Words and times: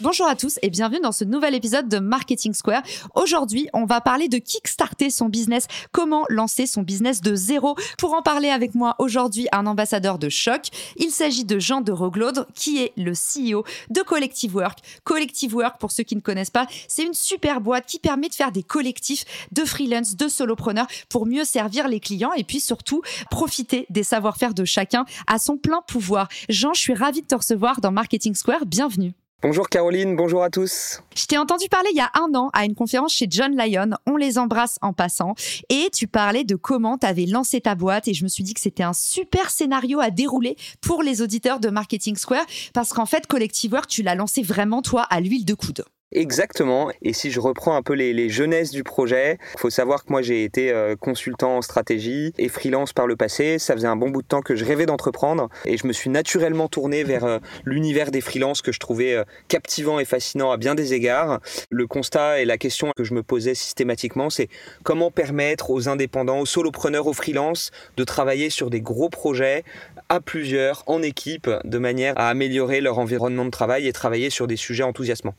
Bonjour 0.00 0.26
à 0.26 0.34
tous 0.34 0.58
et 0.60 0.70
bienvenue 0.70 0.98
dans 0.98 1.12
ce 1.12 1.22
nouvel 1.22 1.54
épisode 1.54 1.88
de 1.88 2.00
Marketing 2.00 2.52
Square. 2.52 2.82
Aujourd'hui, 3.14 3.68
on 3.72 3.84
va 3.84 4.00
parler 4.00 4.26
de 4.26 4.38
kickstarter 4.38 5.08
son 5.08 5.28
business, 5.28 5.68
comment 5.92 6.24
lancer 6.28 6.66
son 6.66 6.82
business 6.82 7.20
de 7.20 7.36
zéro. 7.36 7.76
Pour 7.96 8.12
en 8.14 8.20
parler 8.20 8.48
avec 8.48 8.74
moi 8.74 8.96
aujourd'hui, 8.98 9.46
un 9.52 9.66
ambassadeur 9.66 10.18
de 10.18 10.28
choc. 10.28 10.62
Il 10.96 11.12
s'agit 11.12 11.44
de 11.44 11.60
Jean 11.60 11.80
de 11.80 11.92
Roglaude, 11.92 12.48
qui 12.56 12.82
est 12.82 12.92
le 12.96 13.12
CEO 13.12 13.62
de 13.88 14.02
Collective 14.02 14.56
Work. 14.56 14.80
Collective 15.04 15.54
Work, 15.54 15.78
pour 15.78 15.92
ceux 15.92 16.02
qui 16.02 16.16
ne 16.16 16.20
connaissent 16.20 16.50
pas, 16.50 16.66
c'est 16.88 17.04
une 17.04 17.14
super 17.14 17.60
boîte 17.60 17.86
qui 17.86 18.00
permet 18.00 18.28
de 18.28 18.34
faire 18.34 18.50
des 18.50 18.64
collectifs 18.64 19.24
de 19.52 19.64
freelance, 19.64 20.16
de 20.16 20.26
solopreneurs 20.26 20.88
pour 21.08 21.24
mieux 21.24 21.44
servir 21.44 21.86
les 21.86 22.00
clients 22.00 22.32
et 22.32 22.42
puis 22.42 22.58
surtout 22.58 23.02
profiter 23.30 23.86
des 23.90 24.02
savoir-faire 24.02 24.54
de 24.54 24.64
chacun 24.64 25.04
à 25.28 25.38
son 25.38 25.56
plein 25.56 25.82
pouvoir. 25.86 26.26
Jean, 26.48 26.74
je 26.74 26.80
suis 26.80 26.94
ravie 26.94 27.22
de 27.22 27.28
te 27.28 27.36
recevoir 27.36 27.80
dans 27.80 27.92
Marketing 27.92 28.34
Square. 28.34 28.66
Bienvenue. 28.66 29.14
Bonjour 29.44 29.68
Caroline, 29.68 30.16
bonjour 30.16 30.42
à 30.42 30.48
tous. 30.48 31.02
Je 31.14 31.26
t'ai 31.26 31.36
entendu 31.36 31.68
parler 31.68 31.90
il 31.92 31.98
y 31.98 32.00
a 32.00 32.10
un 32.14 32.34
an 32.34 32.48
à 32.54 32.64
une 32.64 32.74
conférence 32.74 33.12
chez 33.12 33.26
John 33.28 33.54
Lyon, 33.54 33.90
on 34.06 34.16
les 34.16 34.38
embrasse 34.38 34.78
en 34.80 34.94
passant, 34.94 35.34
et 35.68 35.90
tu 35.92 36.06
parlais 36.06 36.44
de 36.44 36.56
comment 36.56 36.96
tu 36.96 37.06
avais 37.06 37.26
lancé 37.26 37.60
ta 37.60 37.74
boîte 37.74 38.08
et 38.08 38.14
je 38.14 38.24
me 38.24 38.28
suis 38.30 38.42
dit 38.42 38.54
que 38.54 38.60
c'était 38.60 38.84
un 38.84 38.94
super 38.94 39.50
scénario 39.50 40.00
à 40.00 40.08
dérouler 40.08 40.56
pour 40.80 41.02
les 41.02 41.20
auditeurs 41.20 41.60
de 41.60 41.68
Marketing 41.68 42.16
Square 42.16 42.46
parce 42.72 42.94
qu'en 42.94 43.04
fait 43.04 43.26
Collective 43.26 43.74
Work, 43.74 43.86
tu 43.86 44.02
l'as 44.02 44.14
lancé 44.14 44.40
vraiment 44.40 44.80
toi 44.80 45.02
à 45.02 45.20
l'huile 45.20 45.44
de 45.44 45.52
coude. 45.52 45.84
Exactement. 46.14 46.90
Et 47.02 47.12
si 47.12 47.32
je 47.32 47.40
reprends 47.40 47.74
un 47.74 47.82
peu 47.82 47.92
les, 47.92 48.12
les 48.12 48.30
jeunesses 48.30 48.70
du 48.70 48.84
projet, 48.84 49.38
il 49.54 49.60
faut 49.60 49.70
savoir 49.70 50.04
que 50.04 50.12
moi 50.12 50.22
j'ai 50.22 50.44
été 50.44 50.70
euh, 50.70 50.94
consultant 50.94 51.56
en 51.56 51.62
stratégie 51.62 52.32
et 52.38 52.48
freelance 52.48 52.92
par 52.92 53.08
le 53.08 53.16
passé. 53.16 53.58
Ça 53.58 53.74
faisait 53.74 53.88
un 53.88 53.96
bon 53.96 54.10
bout 54.10 54.22
de 54.22 54.26
temps 54.28 54.40
que 54.40 54.54
je 54.54 54.64
rêvais 54.64 54.86
d'entreprendre 54.86 55.48
et 55.64 55.76
je 55.76 55.88
me 55.88 55.92
suis 55.92 56.10
naturellement 56.10 56.68
tourné 56.68 57.02
vers 57.02 57.24
euh, 57.24 57.38
l'univers 57.64 58.12
des 58.12 58.20
freelances 58.20 58.62
que 58.62 58.70
je 58.70 58.78
trouvais 58.78 59.14
euh, 59.14 59.24
captivant 59.48 59.98
et 59.98 60.04
fascinant 60.04 60.52
à 60.52 60.56
bien 60.56 60.76
des 60.76 60.94
égards. 60.94 61.40
Le 61.68 61.86
constat 61.88 62.40
et 62.40 62.44
la 62.44 62.58
question 62.58 62.92
que 62.96 63.02
je 63.02 63.12
me 63.12 63.24
posais 63.24 63.56
systématiquement, 63.56 64.30
c'est 64.30 64.48
comment 64.84 65.10
permettre 65.10 65.70
aux 65.70 65.88
indépendants, 65.88 66.38
aux 66.38 66.46
solopreneurs, 66.46 67.08
aux 67.08 67.12
freelances 67.12 67.72
de 67.96 68.04
travailler 68.04 68.50
sur 68.50 68.70
des 68.70 68.80
gros 68.80 69.08
projets 69.08 69.64
à 70.08 70.20
plusieurs, 70.20 70.84
en 70.86 71.02
équipe, 71.02 71.50
de 71.64 71.78
manière 71.78 72.12
à 72.16 72.28
améliorer 72.28 72.80
leur 72.80 72.98
environnement 72.98 73.44
de 73.44 73.50
travail 73.50 73.88
et 73.88 73.92
travailler 73.92 74.30
sur 74.30 74.46
des 74.46 74.56
sujets 74.56 74.82
enthousiasmants. 74.82 75.34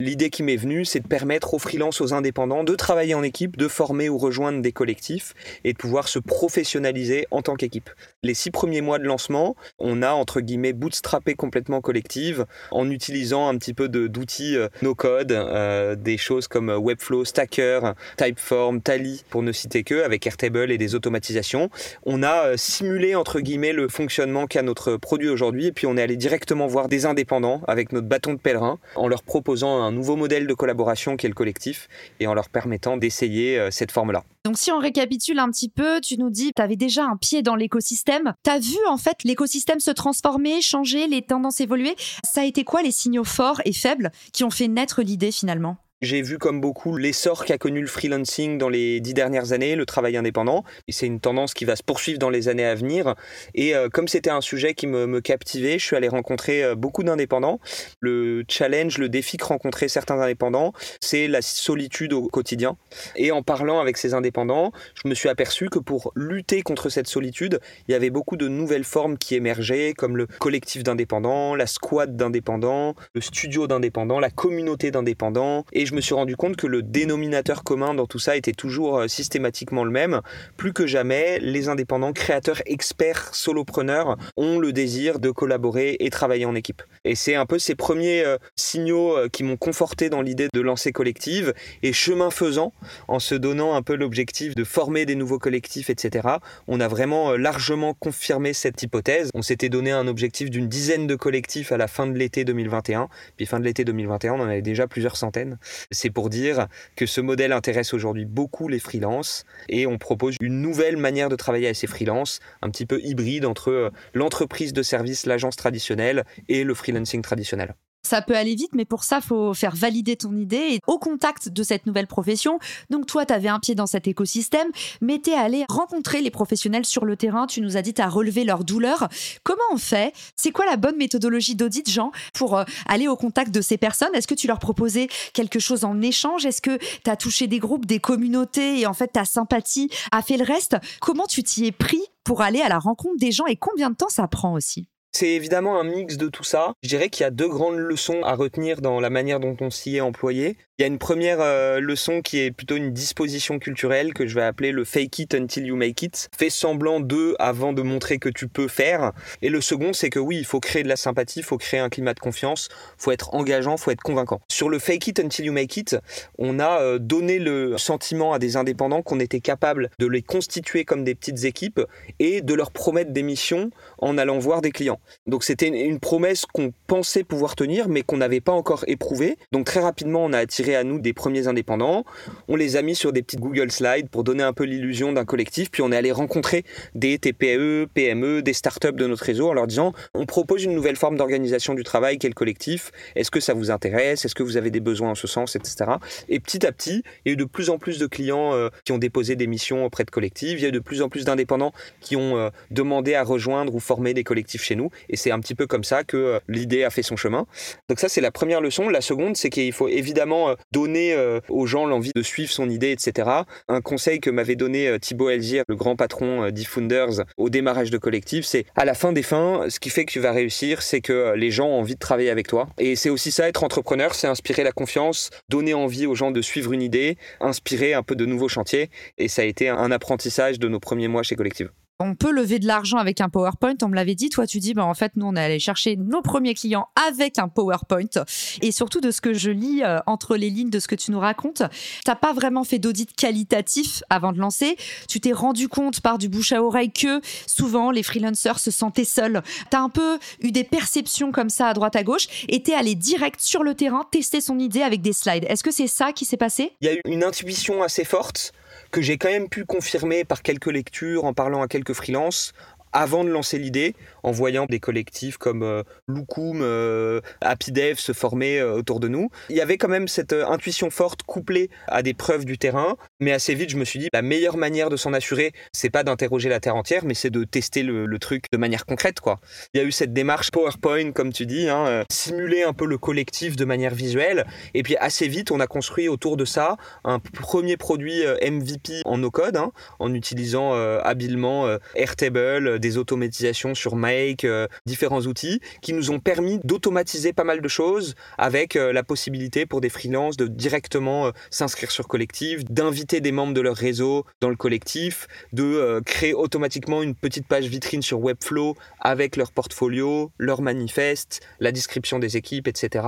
L'idée 0.00 0.17
qui 0.26 0.42
m'est 0.42 0.56
venue, 0.56 0.84
c'est 0.84 1.00
de 1.00 1.06
permettre 1.06 1.54
aux 1.54 1.58
freelances, 1.58 2.00
aux 2.00 2.12
indépendants 2.12 2.64
de 2.64 2.74
travailler 2.74 3.14
en 3.14 3.22
équipe, 3.22 3.56
de 3.56 3.68
former 3.68 4.08
ou 4.08 4.18
rejoindre 4.18 4.60
des 4.60 4.72
collectifs 4.72 5.34
et 5.64 5.72
de 5.72 5.78
pouvoir 5.78 6.08
se 6.08 6.18
professionnaliser 6.18 7.26
en 7.30 7.42
tant 7.42 7.54
qu'équipe. 7.54 7.90
Les 8.24 8.34
six 8.34 8.50
premiers 8.50 8.80
mois 8.80 8.98
de 8.98 9.04
lancement, 9.04 9.54
on 9.78 10.02
a 10.02 10.10
entre 10.10 10.40
guillemets 10.40 10.72
bootstrappé 10.72 11.34
complètement 11.34 11.80
collective 11.80 12.46
en 12.72 12.90
utilisant 12.90 13.48
un 13.48 13.56
petit 13.56 13.74
peu 13.74 13.88
d'outils 13.88 14.56
euh, 14.56 14.68
no-code, 14.82 15.32
euh, 15.32 15.94
des 15.94 16.18
choses 16.18 16.48
comme 16.48 16.68
Webflow, 16.70 17.24
Stacker, 17.24 17.94
Typeform, 18.16 18.80
Tally, 18.80 19.24
pour 19.30 19.42
ne 19.42 19.52
citer 19.52 19.84
que, 19.84 20.02
avec 20.02 20.26
Airtable 20.26 20.72
et 20.72 20.78
des 20.78 20.94
automatisations. 20.94 21.70
On 22.04 22.22
a 22.22 22.46
euh, 22.46 22.56
simulé 22.56 23.14
entre 23.14 23.40
guillemets 23.40 23.72
le 23.72 23.88
fonctionnement 23.88 24.46
qu'a 24.46 24.62
notre 24.62 24.96
produit 24.96 25.28
aujourd'hui 25.28 25.66
et 25.66 25.72
puis 25.72 25.86
on 25.86 25.96
est 25.96 26.02
allé 26.02 26.16
directement 26.16 26.66
voir 26.66 26.88
des 26.88 27.06
indépendants 27.06 27.60
avec 27.68 27.92
notre 27.92 28.08
bâton 28.08 28.32
de 28.32 28.38
pèlerin 28.38 28.78
en 28.96 29.06
leur 29.06 29.22
proposant 29.22 29.82
un 29.82 29.92
nouveau 29.98 30.16
modèle 30.16 30.46
de 30.46 30.54
collaboration 30.54 31.16
qui 31.16 31.26
est 31.26 31.28
le 31.28 31.34
collectif 31.34 31.88
et 32.20 32.26
en 32.26 32.34
leur 32.34 32.48
permettant 32.48 32.96
d'essayer 32.96 33.58
euh, 33.58 33.70
cette 33.70 33.92
forme-là. 33.92 34.24
Donc 34.44 34.56
si 34.56 34.72
on 34.72 34.78
récapitule 34.78 35.38
un 35.38 35.50
petit 35.50 35.68
peu, 35.68 36.00
tu 36.00 36.16
nous 36.16 36.30
dis, 36.30 36.52
tu 36.56 36.62
avais 36.62 36.76
déjà 36.76 37.04
un 37.04 37.16
pied 37.16 37.42
dans 37.42 37.56
l'écosystème, 37.56 38.32
tu 38.44 38.50
as 38.50 38.58
vu 38.58 38.78
en 38.88 38.96
fait 38.96 39.24
l'écosystème 39.24 39.80
se 39.80 39.90
transformer, 39.90 40.62
changer, 40.62 41.06
les 41.06 41.22
tendances 41.22 41.60
évoluer. 41.60 41.94
Ça 42.24 42.40
a 42.40 42.44
été 42.44 42.64
quoi 42.64 42.82
les 42.82 42.92
signaux 42.92 43.24
forts 43.24 43.60
et 43.64 43.72
faibles 43.72 44.10
qui 44.32 44.44
ont 44.44 44.50
fait 44.50 44.68
naître 44.68 45.02
l'idée 45.02 45.32
finalement? 45.32 45.76
J'ai 46.00 46.22
vu 46.22 46.38
comme 46.38 46.60
beaucoup 46.60 46.96
l'essor 46.96 47.44
qu'a 47.44 47.58
connu 47.58 47.80
le 47.80 47.88
freelancing 47.88 48.56
dans 48.56 48.68
les 48.68 49.00
dix 49.00 49.14
dernières 49.14 49.52
années, 49.52 49.74
le 49.74 49.84
travail 49.84 50.16
indépendant. 50.16 50.64
C'est 50.88 51.06
une 51.06 51.18
tendance 51.18 51.54
qui 51.54 51.64
va 51.64 51.74
se 51.74 51.82
poursuivre 51.82 52.20
dans 52.20 52.30
les 52.30 52.48
années 52.48 52.64
à 52.64 52.76
venir. 52.76 53.16
Et 53.54 53.74
euh, 53.74 53.88
comme 53.88 54.06
c'était 54.06 54.30
un 54.30 54.40
sujet 54.40 54.74
qui 54.74 54.86
me, 54.86 55.20
captivait, 55.20 55.78
je 55.78 55.84
suis 55.84 55.96
allé 55.96 56.06
rencontrer 56.06 56.62
euh, 56.62 56.74
beaucoup 56.76 57.02
d'indépendants. 57.02 57.58
Le 58.00 58.44
challenge, 58.48 58.98
le 58.98 59.08
défi 59.08 59.38
que 59.38 59.44
rencontraient 59.44 59.88
certains 59.88 60.20
indépendants, 60.20 60.72
c'est 61.00 61.26
la 61.26 61.42
solitude 61.42 62.12
au 62.12 62.28
quotidien. 62.28 62.76
Et 63.16 63.32
en 63.32 63.42
parlant 63.42 63.80
avec 63.80 63.96
ces 63.96 64.14
indépendants, 64.14 64.70
je 64.94 65.08
me 65.08 65.14
suis 65.14 65.28
aperçu 65.28 65.68
que 65.68 65.80
pour 65.80 66.12
lutter 66.14 66.62
contre 66.62 66.90
cette 66.90 67.08
solitude, 67.08 67.58
il 67.88 67.92
y 67.92 67.94
avait 67.94 68.10
beaucoup 68.10 68.36
de 68.36 68.46
nouvelles 68.46 68.84
formes 68.84 69.18
qui 69.18 69.34
émergeaient, 69.34 69.94
comme 69.94 70.16
le 70.16 70.26
collectif 70.26 70.84
d'indépendants, 70.84 71.56
la 71.56 71.66
squad 71.66 72.16
d'indépendants, 72.16 72.94
le 73.14 73.20
studio 73.20 73.66
d'indépendants, 73.66 74.20
la 74.20 74.30
communauté 74.30 74.92
d'indépendants. 74.92 75.64
Je 75.88 75.94
me 75.94 76.02
suis 76.02 76.14
rendu 76.14 76.36
compte 76.36 76.56
que 76.56 76.66
le 76.66 76.82
dénominateur 76.82 77.64
commun 77.64 77.94
dans 77.94 78.06
tout 78.06 78.18
ça 78.18 78.36
était 78.36 78.52
toujours 78.52 78.98
euh, 78.98 79.08
systématiquement 79.08 79.84
le 79.84 79.90
même. 79.90 80.20
Plus 80.58 80.74
que 80.74 80.86
jamais, 80.86 81.38
les 81.40 81.70
indépendants, 81.70 82.12
créateurs, 82.12 82.60
experts, 82.66 83.34
solopreneurs 83.34 84.18
ont 84.36 84.58
le 84.58 84.72
désir 84.74 85.18
de 85.18 85.30
collaborer 85.30 85.96
et 86.00 86.10
travailler 86.10 86.44
en 86.44 86.54
équipe. 86.54 86.82
Et 87.04 87.14
c'est 87.14 87.36
un 87.36 87.46
peu 87.46 87.58
ces 87.58 87.74
premiers 87.74 88.22
euh, 88.22 88.36
signaux 88.54 89.16
euh, 89.16 89.28
qui 89.28 89.44
m'ont 89.44 89.56
conforté 89.56 90.10
dans 90.10 90.20
l'idée 90.20 90.48
de 90.52 90.60
lancer 90.60 90.92
collective 90.92 91.54
et 91.82 91.94
chemin 91.94 92.30
faisant, 92.30 92.74
en 93.08 93.18
se 93.18 93.34
donnant 93.34 93.74
un 93.74 93.80
peu 93.80 93.96
l'objectif 93.96 94.54
de 94.54 94.64
former 94.64 95.06
des 95.06 95.14
nouveaux 95.14 95.38
collectifs, 95.38 95.88
etc. 95.88 96.28
On 96.66 96.80
a 96.80 96.88
vraiment 96.88 97.32
largement 97.32 97.94
confirmé 97.94 98.52
cette 98.52 98.82
hypothèse. 98.82 99.30
On 99.32 99.40
s'était 99.40 99.70
donné 99.70 99.90
un 99.90 100.06
objectif 100.06 100.50
d'une 100.50 100.68
dizaine 100.68 101.06
de 101.06 101.14
collectifs 101.14 101.72
à 101.72 101.78
la 101.78 101.88
fin 101.88 102.06
de 102.06 102.18
l'été 102.18 102.44
2021. 102.44 103.08
Puis 103.38 103.46
fin 103.46 103.58
de 103.58 103.64
l'été 103.64 103.84
2021, 103.84 104.34
on 104.34 104.40
en 104.40 104.48
avait 104.48 104.60
déjà 104.60 104.86
plusieurs 104.86 105.16
centaines. 105.16 105.58
C'est 105.90 106.10
pour 106.10 106.30
dire 106.30 106.68
que 106.96 107.06
ce 107.06 107.20
modèle 107.20 107.52
intéresse 107.52 107.94
aujourd'hui 107.94 108.24
beaucoup 108.24 108.68
les 108.68 108.78
freelances 108.78 109.44
et 109.68 109.86
on 109.86 109.98
propose 109.98 110.36
une 110.40 110.60
nouvelle 110.60 110.96
manière 110.96 111.28
de 111.28 111.36
travailler 111.36 111.68
à 111.68 111.74
ces 111.74 111.86
freelances, 111.86 112.40
un 112.62 112.70
petit 112.70 112.86
peu 112.86 113.00
hybride 113.02 113.44
entre 113.44 113.70
euh, 113.70 113.90
l'entreprise 114.14 114.72
de 114.72 114.82
service, 114.82 115.26
l'agence 115.26 115.56
traditionnelle 115.56 116.24
et 116.48 116.64
le 116.64 116.74
freelancing 116.74 117.22
traditionnel. 117.22 117.74
Ça 118.02 118.22
peut 118.22 118.36
aller 118.36 118.54
vite, 118.54 118.70
mais 118.74 118.84
pour 118.84 119.04
ça, 119.04 119.20
faut 119.20 119.52
faire 119.52 119.74
valider 119.74 120.16
ton 120.16 120.34
idée 120.36 120.56
et 120.56 120.80
au 120.86 120.98
contact 120.98 121.48
de 121.48 121.62
cette 121.62 121.84
nouvelle 121.86 122.06
profession. 122.06 122.58
Donc 122.90 123.06
toi, 123.06 123.26
tu 123.26 123.34
avais 123.34 123.48
un 123.48 123.58
pied 123.58 123.74
dans 123.74 123.86
cet 123.86 124.06
écosystème, 124.06 124.68
mais 125.00 125.20
tu 125.20 125.30
es 125.30 125.34
allé 125.34 125.64
rencontrer 125.68 126.22
les 126.22 126.30
professionnels 126.30 126.86
sur 126.86 127.04
le 127.04 127.16
terrain. 127.16 127.46
Tu 127.46 127.60
nous 127.60 127.76
as 127.76 127.82
dit, 127.82 127.92
tu 127.92 128.00
as 128.00 128.08
relevé 128.08 128.44
leurs 128.44 128.64
douleurs. 128.64 129.08
Comment 129.42 129.58
on 129.72 129.76
fait? 129.76 130.12
C'est 130.36 130.52
quoi 130.52 130.64
la 130.64 130.76
bonne 130.76 130.96
méthodologie 130.96 131.54
d'audit, 131.54 131.88
Jean, 131.90 132.12
pour 132.34 132.56
euh, 132.56 132.64
aller 132.86 133.08
au 133.08 133.16
contact 133.16 133.50
de 133.52 133.60
ces 133.60 133.76
personnes? 133.76 134.14
Est-ce 134.14 134.28
que 134.28 134.34
tu 134.34 134.46
leur 134.46 134.58
proposais 134.58 135.08
quelque 135.34 135.58
chose 135.58 135.84
en 135.84 136.00
échange? 136.00 136.46
Est-ce 136.46 136.62
que 136.62 136.78
tu 136.78 137.10
as 137.10 137.16
touché 137.16 137.46
des 137.46 137.58
groupes, 137.58 137.84
des 137.84 138.00
communautés 138.00 138.80
et 138.80 138.86
en 138.86 138.94
fait 138.94 139.08
ta 139.08 139.24
sympathie 139.24 139.90
a 140.12 140.22
fait 140.22 140.36
le 140.36 140.44
reste? 140.44 140.76
Comment 141.00 141.26
tu 141.26 141.42
t'y 141.42 141.66
es 141.66 141.72
pris 141.72 142.02
pour 142.24 142.42
aller 142.42 142.60
à 142.60 142.68
la 142.68 142.78
rencontre 142.78 143.18
des 143.18 143.32
gens 143.32 143.46
et 143.46 143.56
combien 143.56 143.90
de 143.90 143.96
temps 143.96 144.08
ça 144.08 144.26
prend 144.28 144.54
aussi? 144.54 144.88
C'est 145.12 145.28
évidemment 145.28 145.80
un 145.80 145.84
mix 145.84 146.16
de 146.16 146.28
tout 146.28 146.44
ça. 146.44 146.72
Je 146.82 146.88
dirais 146.88 147.08
qu'il 147.08 147.24
y 147.24 147.26
a 147.26 147.30
deux 147.30 147.48
grandes 147.48 147.78
leçons 147.78 148.22
à 148.22 148.34
retenir 148.34 148.80
dans 148.80 149.00
la 149.00 149.10
manière 149.10 149.40
dont 149.40 149.56
on 149.60 149.70
s'y 149.70 149.96
est 149.96 150.00
employé. 150.00 150.56
Il 150.80 150.82
y 150.82 150.84
a 150.84 150.86
une 150.86 150.98
première 151.00 151.40
euh, 151.40 151.80
leçon 151.80 152.22
qui 152.22 152.38
est 152.38 152.52
plutôt 152.52 152.76
une 152.76 152.92
disposition 152.92 153.58
culturelle 153.58 154.14
que 154.14 154.28
je 154.28 154.36
vais 154.36 154.44
appeler 154.44 154.70
le 154.70 154.84
fake 154.84 155.18
it 155.18 155.34
until 155.34 155.66
you 155.66 155.74
make 155.74 156.00
it. 156.02 156.28
Fais 156.38 156.50
semblant 156.50 157.00
de 157.00 157.34
avant 157.40 157.72
de 157.72 157.82
montrer 157.82 158.20
que 158.20 158.28
tu 158.28 158.46
peux 158.46 158.68
faire. 158.68 159.10
Et 159.42 159.48
le 159.48 159.60
second, 159.60 159.92
c'est 159.92 160.08
que 160.08 160.20
oui, 160.20 160.36
il 160.38 160.44
faut 160.44 160.60
créer 160.60 160.84
de 160.84 160.88
la 160.88 160.94
sympathie, 160.94 161.40
il 161.40 161.44
faut 161.44 161.58
créer 161.58 161.80
un 161.80 161.88
climat 161.88 162.14
de 162.14 162.20
confiance, 162.20 162.68
il 162.70 163.02
faut 163.02 163.10
être 163.10 163.34
engageant, 163.34 163.74
il 163.74 163.80
faut 163.80 163.90
être 163.90 164.02
convaincant. 164.02 164.40
Sur 164.52 164.68
le 164.68 164.78
fake 164.78 165.08
it 165.08 165.18
until 165.18 165.46
you 165.46 165.52
make 165.52 165.76
it, 165.76 165.96
on 166.38 166.60
a 166.60 166.80
euh, 166.80 167.00
donné 167.00 167.40
le 167.40 167.76
sentiment 167.76 168.32
à 168.32 168.38
des 168.38 168.56
indépendants 168.56 169.02
qu'on 169.02 169.18
était 169.18 169.40
capable 169.40 169.90
de 169.98 170.06
les 170.06 170.22
constituer 170.22 170.84
comme 170.84 171.02
des 171.02 171.16
petites 171.16 171.42
équipes 171.42 171.80
et 172.20 172.40
de 172.40 172.54
leur 172.54 172.70
promettre 172.70 173.10
des 173.10 173.24
missions 173.24 173.72
en 173.98 174.16
allant 174.16 174.38
voir 174.38 174.60
des 174.60 174.70
clients. 174.70 175.00
Donc 175.26 175.42
c'était 175.42 175.66
une 175.66 175.98
promesse 175.98 176.46
qu'on 176.46 176.72
pensait 176.86 177.24
pouvoir 177.24 177.56
tenir, 177.56 177.88
mais 177.88 178.02
qu'on 178.02 178.18
n'avait 178.18 178.40
pas 178.40 178.52
encore 178.52 178.84
éprouvée. 178.86 179.38
Donc 179.50 179.66
très 179.66 179.80
rapidement, 179.80 180.24
on 180.24 180.32
a 180.32 180.38
attiré 180.38 180.67
à 180.74 180.84
nous 180.84 180.98
des 180.98 181.12
premiers 181.12 181.48
indépendants. 181.48 182.04
On 182.48 182.56
les 182.56 182.76
a 182.76 182.82
mis 182.82 182.94
sur 182.94 183.12
des 183.12 183.22
petites 183.22 183.40
Google 183.40 183.70
Slides 183.70 184.08
pour 184.08 184.24
donner 184.24 184.42
un 184.42 184.52
peu 184.52 184.64
l'illusion 184.64 185.12
d'un 185.12 185.24
collectif. 185.24 185.70
Puis 185.70 185.82
on 185.82 185.92
est 185.92 185.96
allé 185.96 186.12
rencontrer 186.12 186.64
des 186.94 187.18
TPE, 187.18 187.88
PME, 187.92 188.42
des 188.42 188.52
startups 188.52 188.92
de 188.92 189.06
notre 189.06 189.24
réseau 189.24 189.48
en 189.48 189.54
leur 189.54 189.66
disant 189.66 189.92
on 190.14 190.26
propose 190.26 190.64
une 190.64 190.74
nouvelle 190.74 190.96
forme 190.96 191.16
d'organisation 191.16 191.74
du 191.74 191.84
travail 191.84 192.18
quel 192.18 192.34
collectif. 192.34 192.90
Est-ce 193.16 193.30
que 193.30 193.40
ça 193.40 193.54
vous 193.54 193.70
intéresse? 193.70 194.24
Est-ce 194.24 194.34
que 194.34 194.42
vous 194.42 194.56
avez 194.56 194.70
des 194.70 194.80
besoins 194.80 195.10
en 195.10 195.14
ce 195.14 195.26
sens, 195.26 195.56
etc. 195.56 195.92
Et 196.28 196.40
petit 196.40 196.66
à 196.66 196.72
petit, 196.72 197.02
il 197.24 197.28
y 197.28 197.30
a 197.30 197.32
eu 197.34 197.36
de 197.36 197.44
plus 197.44 197.70
en 197.70 197.78
plus 197.78 197.98
de 197.98 198.06
clients 198.06 198.54
euh, 198.54 198.68
qui 198.84 198.92
ont 198.92 198.98
déposé 198.98 199.36
des 199.36 199.46
missions 199.46 199.84
auprès 199.84 200.04
de 200.04 200.10
collectifs. 200.10 200.54
Il 200.58 200.62
y 200.62 200.64
a 200.64 200.68
eu 200.68 200.72
de 200.72 200.78
plus 200.78 201.02
en 201.02 201.08
plus 201.08 201.24
d'indépendants 201.24 201.72
qui 202.00 202.16
ont 202.16 202.36
euh, 202.36 202.50
demandé 202.70 203.14
à 203.14 203.22
rejoindre 203.22 203.74
ou 203.74 203.80
former 203.80 204.14
des 204.14 204.24
collectifs 204.24 204.62
chez 204.62 204.76
nous. 204.76 204.90
Et 205.08 205.16
c'est 205.16 205.30
un 205.30 205.40
petit 205.40 205.54
peu 205.54 205.66
comme 205.66 205.84
ça 205.84 206.04
que 206.04 206.16
euh, 206.16 206.40
l'idée 206.48 206.84
a 206.84 206.90
fait 206.90 207.02
son 207.02 207.16
chemin. 207.16 207.46
Donc 207.88 208.00
ça, 208.00 208.08
c'est 208.08 208.20
la 208.20 208.30
première 208.30 208.60
leçon. 208.60 208.88
La 208.88 209.00
seconde, 209.00 209.36
c'est 209.36 209.50
qu'il 209.50 209.72
faut 209.72 209.88
évidemment 209.88 210.54
donner 210.72 211.14
euh, 211.14 211.40
aux 211.48 211.66
gens 211.66 211.86
l'envie 211.86 212.12
de 212.14 212.22
suivre 212.22 212.50
son 212.50 212.68
idée, 212.68 212.90
etc. 212.90 213.28
Un 213.68 213.80
conseil 213.80 214.20
que 214.20 214.30
m'avait 214.30 214.56
donné 214.56 214.88
euh, 214.88 214.98
Thibaut 214.98 215.30
Elzir, 215.30 215.64
le 215.68 215.76
grand 215.76 215.96
patron 215.96 216.44
euh, 216.44 216.50
d'eFounders, 216.50 217.24
au 217.36 217.50
démarrage 217.50 217.90
de 217.90 217.98
collectif, 217.98 218.44
c'est 218.44 218.64
à 218.76 218.84
la 218.84 218.94
fin 218.94 219.12
des 219.12 219.22
fins, 219.22 219.64
ce 219.68 219.80
qui 219.80 219.90
fait 219.90 220.04
que 220.04 220.12
tu 220.12 220.20
vas 220.20 220.32
réussir, 220.32 220.82
c'est 220.82 221.00
que 221.00 221.34
les 221.34 221.50
gens 221.50 221.66
ont 221.66 221.80
envie 221.80 221.94
de 221.94 221.98
travailler 221.98 222.30
avec 222.30 222.48
toi. 222.48 222.68
Et 222.78 222.96
c'est 222.96 223.10
aussi 223.10 223.30
ça, 223.30 223.48
être 223.48 223.64
entrepreneur, 223.64 224.14
c'est 224.14 224.26
inspirer 224.26 224.64
la 224.64 224.72
confiance, 224.72 225.30
donner 225.48 225.74
envie 225.74 226.06
aux 226.06 226.14
gens 226.14 226.30
de 226.30 226.42
suivre 226.42 226.72
une 226.72 226.82
idée, 226.82 227.16
inspirer 227.40 227.94
un 227.94 228.02
peu 228.02 228.16
de 228.16 228.26
nouveaux 228.26 228.48
chantiers. 228.48 228.90
Et 229.18 229.28
ça 229.28 229.42
a 229.42 229.44
été 229.44 229.68
un 229.68 229.90
apprentissage 229.90 230.58
de 230.58 230.68
nos 230.68 230.80
premiers 230.80 231.08
mois 231.08 231.22
chez 231.22 231.36
Collective 231.36 231.70
on 232.00 232.14
peut 232.14 232.30
lever 232.30 232.58
de 232.58 232.66
l'argent 232.66 232.98
avec 232.98 233.20
un 233.20 233.28
PowerPoint. 233.28 233.74
On 233.82 233.88
me 233.88 233.94
l'avait 233.94 234.14
dit. 234.14 234.28
Toi, 234.28 234.46
tu 234.46 234.58
dis, 234.58 234.74
bah, 234.74 234.84
en 234.84 234.94
fait, 234.94 235.12
nous, 235.16 235.26
on 235.26 235.34
est 235.34 235.40
allé 235.40 235.58
chercher 235.58 235.96
nos 235.96 236.22
premiers 236.22 236.54
clients 236.54 236.88
avec 237.08 237.38
un 237.38 237.48
PowerPoint. 237.48 238.24
Et 238.62 238.70
surtout, 238.70 239.00
de 239.00 239.10
ce 239.10 239.20
que 239.20 239.34
je 239.34 239.50
lis 239.50 239.82
euh, 239.82 239.98
entre 240.06 240.36
les 240.36 240.50
lignes 240.50 240.70
de 240.70 240.78
ce 240.78 240.86
que 240.86 240.94
tu 240.94 241.10
nous 241.10 241.18
racontes, 241.18 241.62
t'as 242.04 242.14
pas 242.14 242.32
vraiment 242.32 242.64
fait 242.64 242.78
d'audit 242.78 243.14
qualitatif 243.14 244.02
avant 244.10 244.32
de 244.32 244.38
lancer. 244.38 244.76
Tu 245.08 245.20
t'es 245.20 245.32
rendu 245.32 245.68
compte 245.68 246.00
par 246.00 246.18
du 246.18 246.28
bouche 246.28 246.52
à 246.52 246.62
oreille 246.62 246.92
que 246.92 247.20
souvent, 247.46 247.90
les 247.90 248.02
freelancers 248.02 248.60
se 248.60 248.70
sentaient 248.70 249.04
seuls. 249.04 249.42
T'as 249.70 249.80
un 249.80 249.88
peu 249.88 250.18
eu 250.40 250.52
des 250.52 250.64
perceptions 250.64 251.32
comme 251.32 251.50
ça 251.50 251.68
à 251.68 251.74
droite 251.74 251.96
à 251.96 252.04
gauche 252.04 252.46
et 252.48 252.62
t'es 252.62 252.74
allé 252.74 252.94
direct 252.94 253.40
sur 253.40 253.64
le 253.64 253.74
terrain 253.74 254.04
tester 254.10 254.40
son 254.40 254.58
idée 254.58 254.82
avec 254.82 255.02
des 255.02 255.12
slides. 255.12 255.46
Est-ce 255.48 255.64
que 255.64 255.70
c'est 255.70 255.86
ça 255.86 256.12
qui 256.12 256.24
s'est 256.24 256.36
passé? 256.36 256.72
Il 256.80 256.86
y 256.86 256.90
a 256.90 256.94
eu 256.94 257.00
une 257.06 257.24
intuition 257.24 257.82
assez 257.82 258.04
forte 258.04 258.52
que 258.90 259.00
j'ai 259.00 259.18
quand 259.18 259.30
même 259.30 259.48
pu 259.48 259.64
confirmer 259.64 260.24
par 260.24 260.42
quelques 260.42 260.72
lectures, 260.72 261.24
en 261.24 261.34
parlant 261.34 261.62
à 261.62 261.68
quelques 261.68 261.92
freelances, 261.92 262.52
avant 262.92 263.24
de 263.24 263.30
lancer 263.30 263.58
l'idée, 263.58 263.94
en 264.22 264.30
voyant 264.30 264.66
des 264.66 264.80
collectifs 264.80 265.36
comme 265.38 265.62
euh, 265.62 265.82
Loukoum, 266.06 266.60
euh, 266.62 267.20
HappyDev 267.40 267.98
se 267.98 268.12
former 268.12 268.58
euh, 268.58 268.74
autour 268.74 269.00
de 269.00 269.08
nous. 269.08 269.30
Il 269.48 269.56
y 269.56 269.60
avait 269.60 269.78
quand 269.78 269.88
même 269.88 270.08
cette 270.08 270.32
intuition 270.32 270.90
forte 270.90 271.22
couplée 271.22 271.70
à 271.86 272.02
des 272.02 272.14
preuves 272.14 272.44
du 272.44 272.58
terrain, 272.58 272.96
mais 273.20 273.32
assez 273.32 273.54
vite 273.54 273.70
je 273.70 273.76
me 273.76 273.84
suis 273.84 273.98
dit 273.98 274.08
la 274.12 274.22
meilleure 274.22 274.56
manière 274.56 274.90
de 274.90 274.96
s'en 274.96 275.12
assurer, 275.12 275.52
c'est 275.72 275.90
pas 275.90 276.02
d'interroger 276.02 276.48
la 276.48 276.60
terre 276.60 276.76
entière, 276.76 277.04
mais 277.04 277.14
c'est 277.14 277.30
de 277.30 277.44
tester 277.44 277.82
le, 277.82 278.18
truc 278.18 278.46
de 278.52 278.58
manière 278.58 278.84
concrète 278.84 279.20
quoi. 279.20 279.38
Il 279.72 279.80
y 279.80 279.84
a 279.84 279.86
eu 279.86 279.92
cette 279.92 280.12
démarche 280.12 280.50
PowerPoint 280.50 281.12
comme 281.12 281.32
tu 281.32 281.46
dis, 281.46 281.68
hein, 281.68 282.04
simuler 282.10 282.64
un 282.64 282.72
peu 282.72 282.84
le 282.84 282.98
collectif 282.98 283.54
de 283.54 283.64
manière 283.64 283.94
visuelle, 283.94 284.44
et 284.74 284.82
puis 284.82 284.96
assez 284.96 285.28
vite 285.28 285.52
on 285.52 285.60
a 285.60 285.68
construit 285.68 286.08
autour 286.08 286.36
de 286.36 286.44
ça 286.44 286.76
un 287.04 287.20
premier 287.20 287.76
produit 287.76 288.24
MVP 288.42 289.02
en 289.04 289.18
no 289.18 289.30
code, 289.30 289.56
hein, 289.56 289.70
en 290.00 290.12
utilisant 290.14 290.72
habilement 290.72 291.78
Airtable 291.94 292.77
des 292.78 292.98
automatisations 292.98 293.74
sur 293.74 293.96
Make, 293.96 294.44
euh, 294.44 294.66
différents 294.86 295.22
outils 295.22 295.60
qui 295.82 295.92
nous 295.92 296.10
ont 296.10 296.20
permis 296.20 296.60
d'automatiser 296.64 297.32
pas 297.32 297.44
mal 297.44 297.60
de 297.60 297.68
choses 297.68 298.14
avec 298.36 298.76
euh, 298.76 298.92
la 298.92 299.02
possibilité 299.02 299.66
pour 299.66 299.80
des 299.80 299.88
freelances 299.88 300.36
de 300.36 300.46
directement 300.46 301.26
euh, 301.26 301.30
s'inscrire 301.50 301.90
sur 301.90 302.08
collectif, 302.08 302.64
d'inviter 302.64 303.20
des 303.20 303.32
membres 303.32 303.54
de 303.54 303.60
leur 303.60 303.76
réseau 303.76 304.24
dans 304.40 304.48
le 304.48 304.56
collectif, 304.56 305.26
de 305.52 306.00
créer 306.04 306.34
automatiquement 306.34 307.02
une 307.02 307.14
petite 307.14 307.46
page 307.46 307.66
vitrine 307.66 308.02
sur 308.02 308.20
Webflow 308.20 308.76
avec 309.00 309.36
leur 309.36 309.52
portfolio, 309.52 310.30
leur 310.38 310.62
manifeste, 310.62 311.40
la 311.60 311.72
description 311.72 312.18
des 312.18 312.36
équipes, 312.36 312.68
etc. 312.68 313.06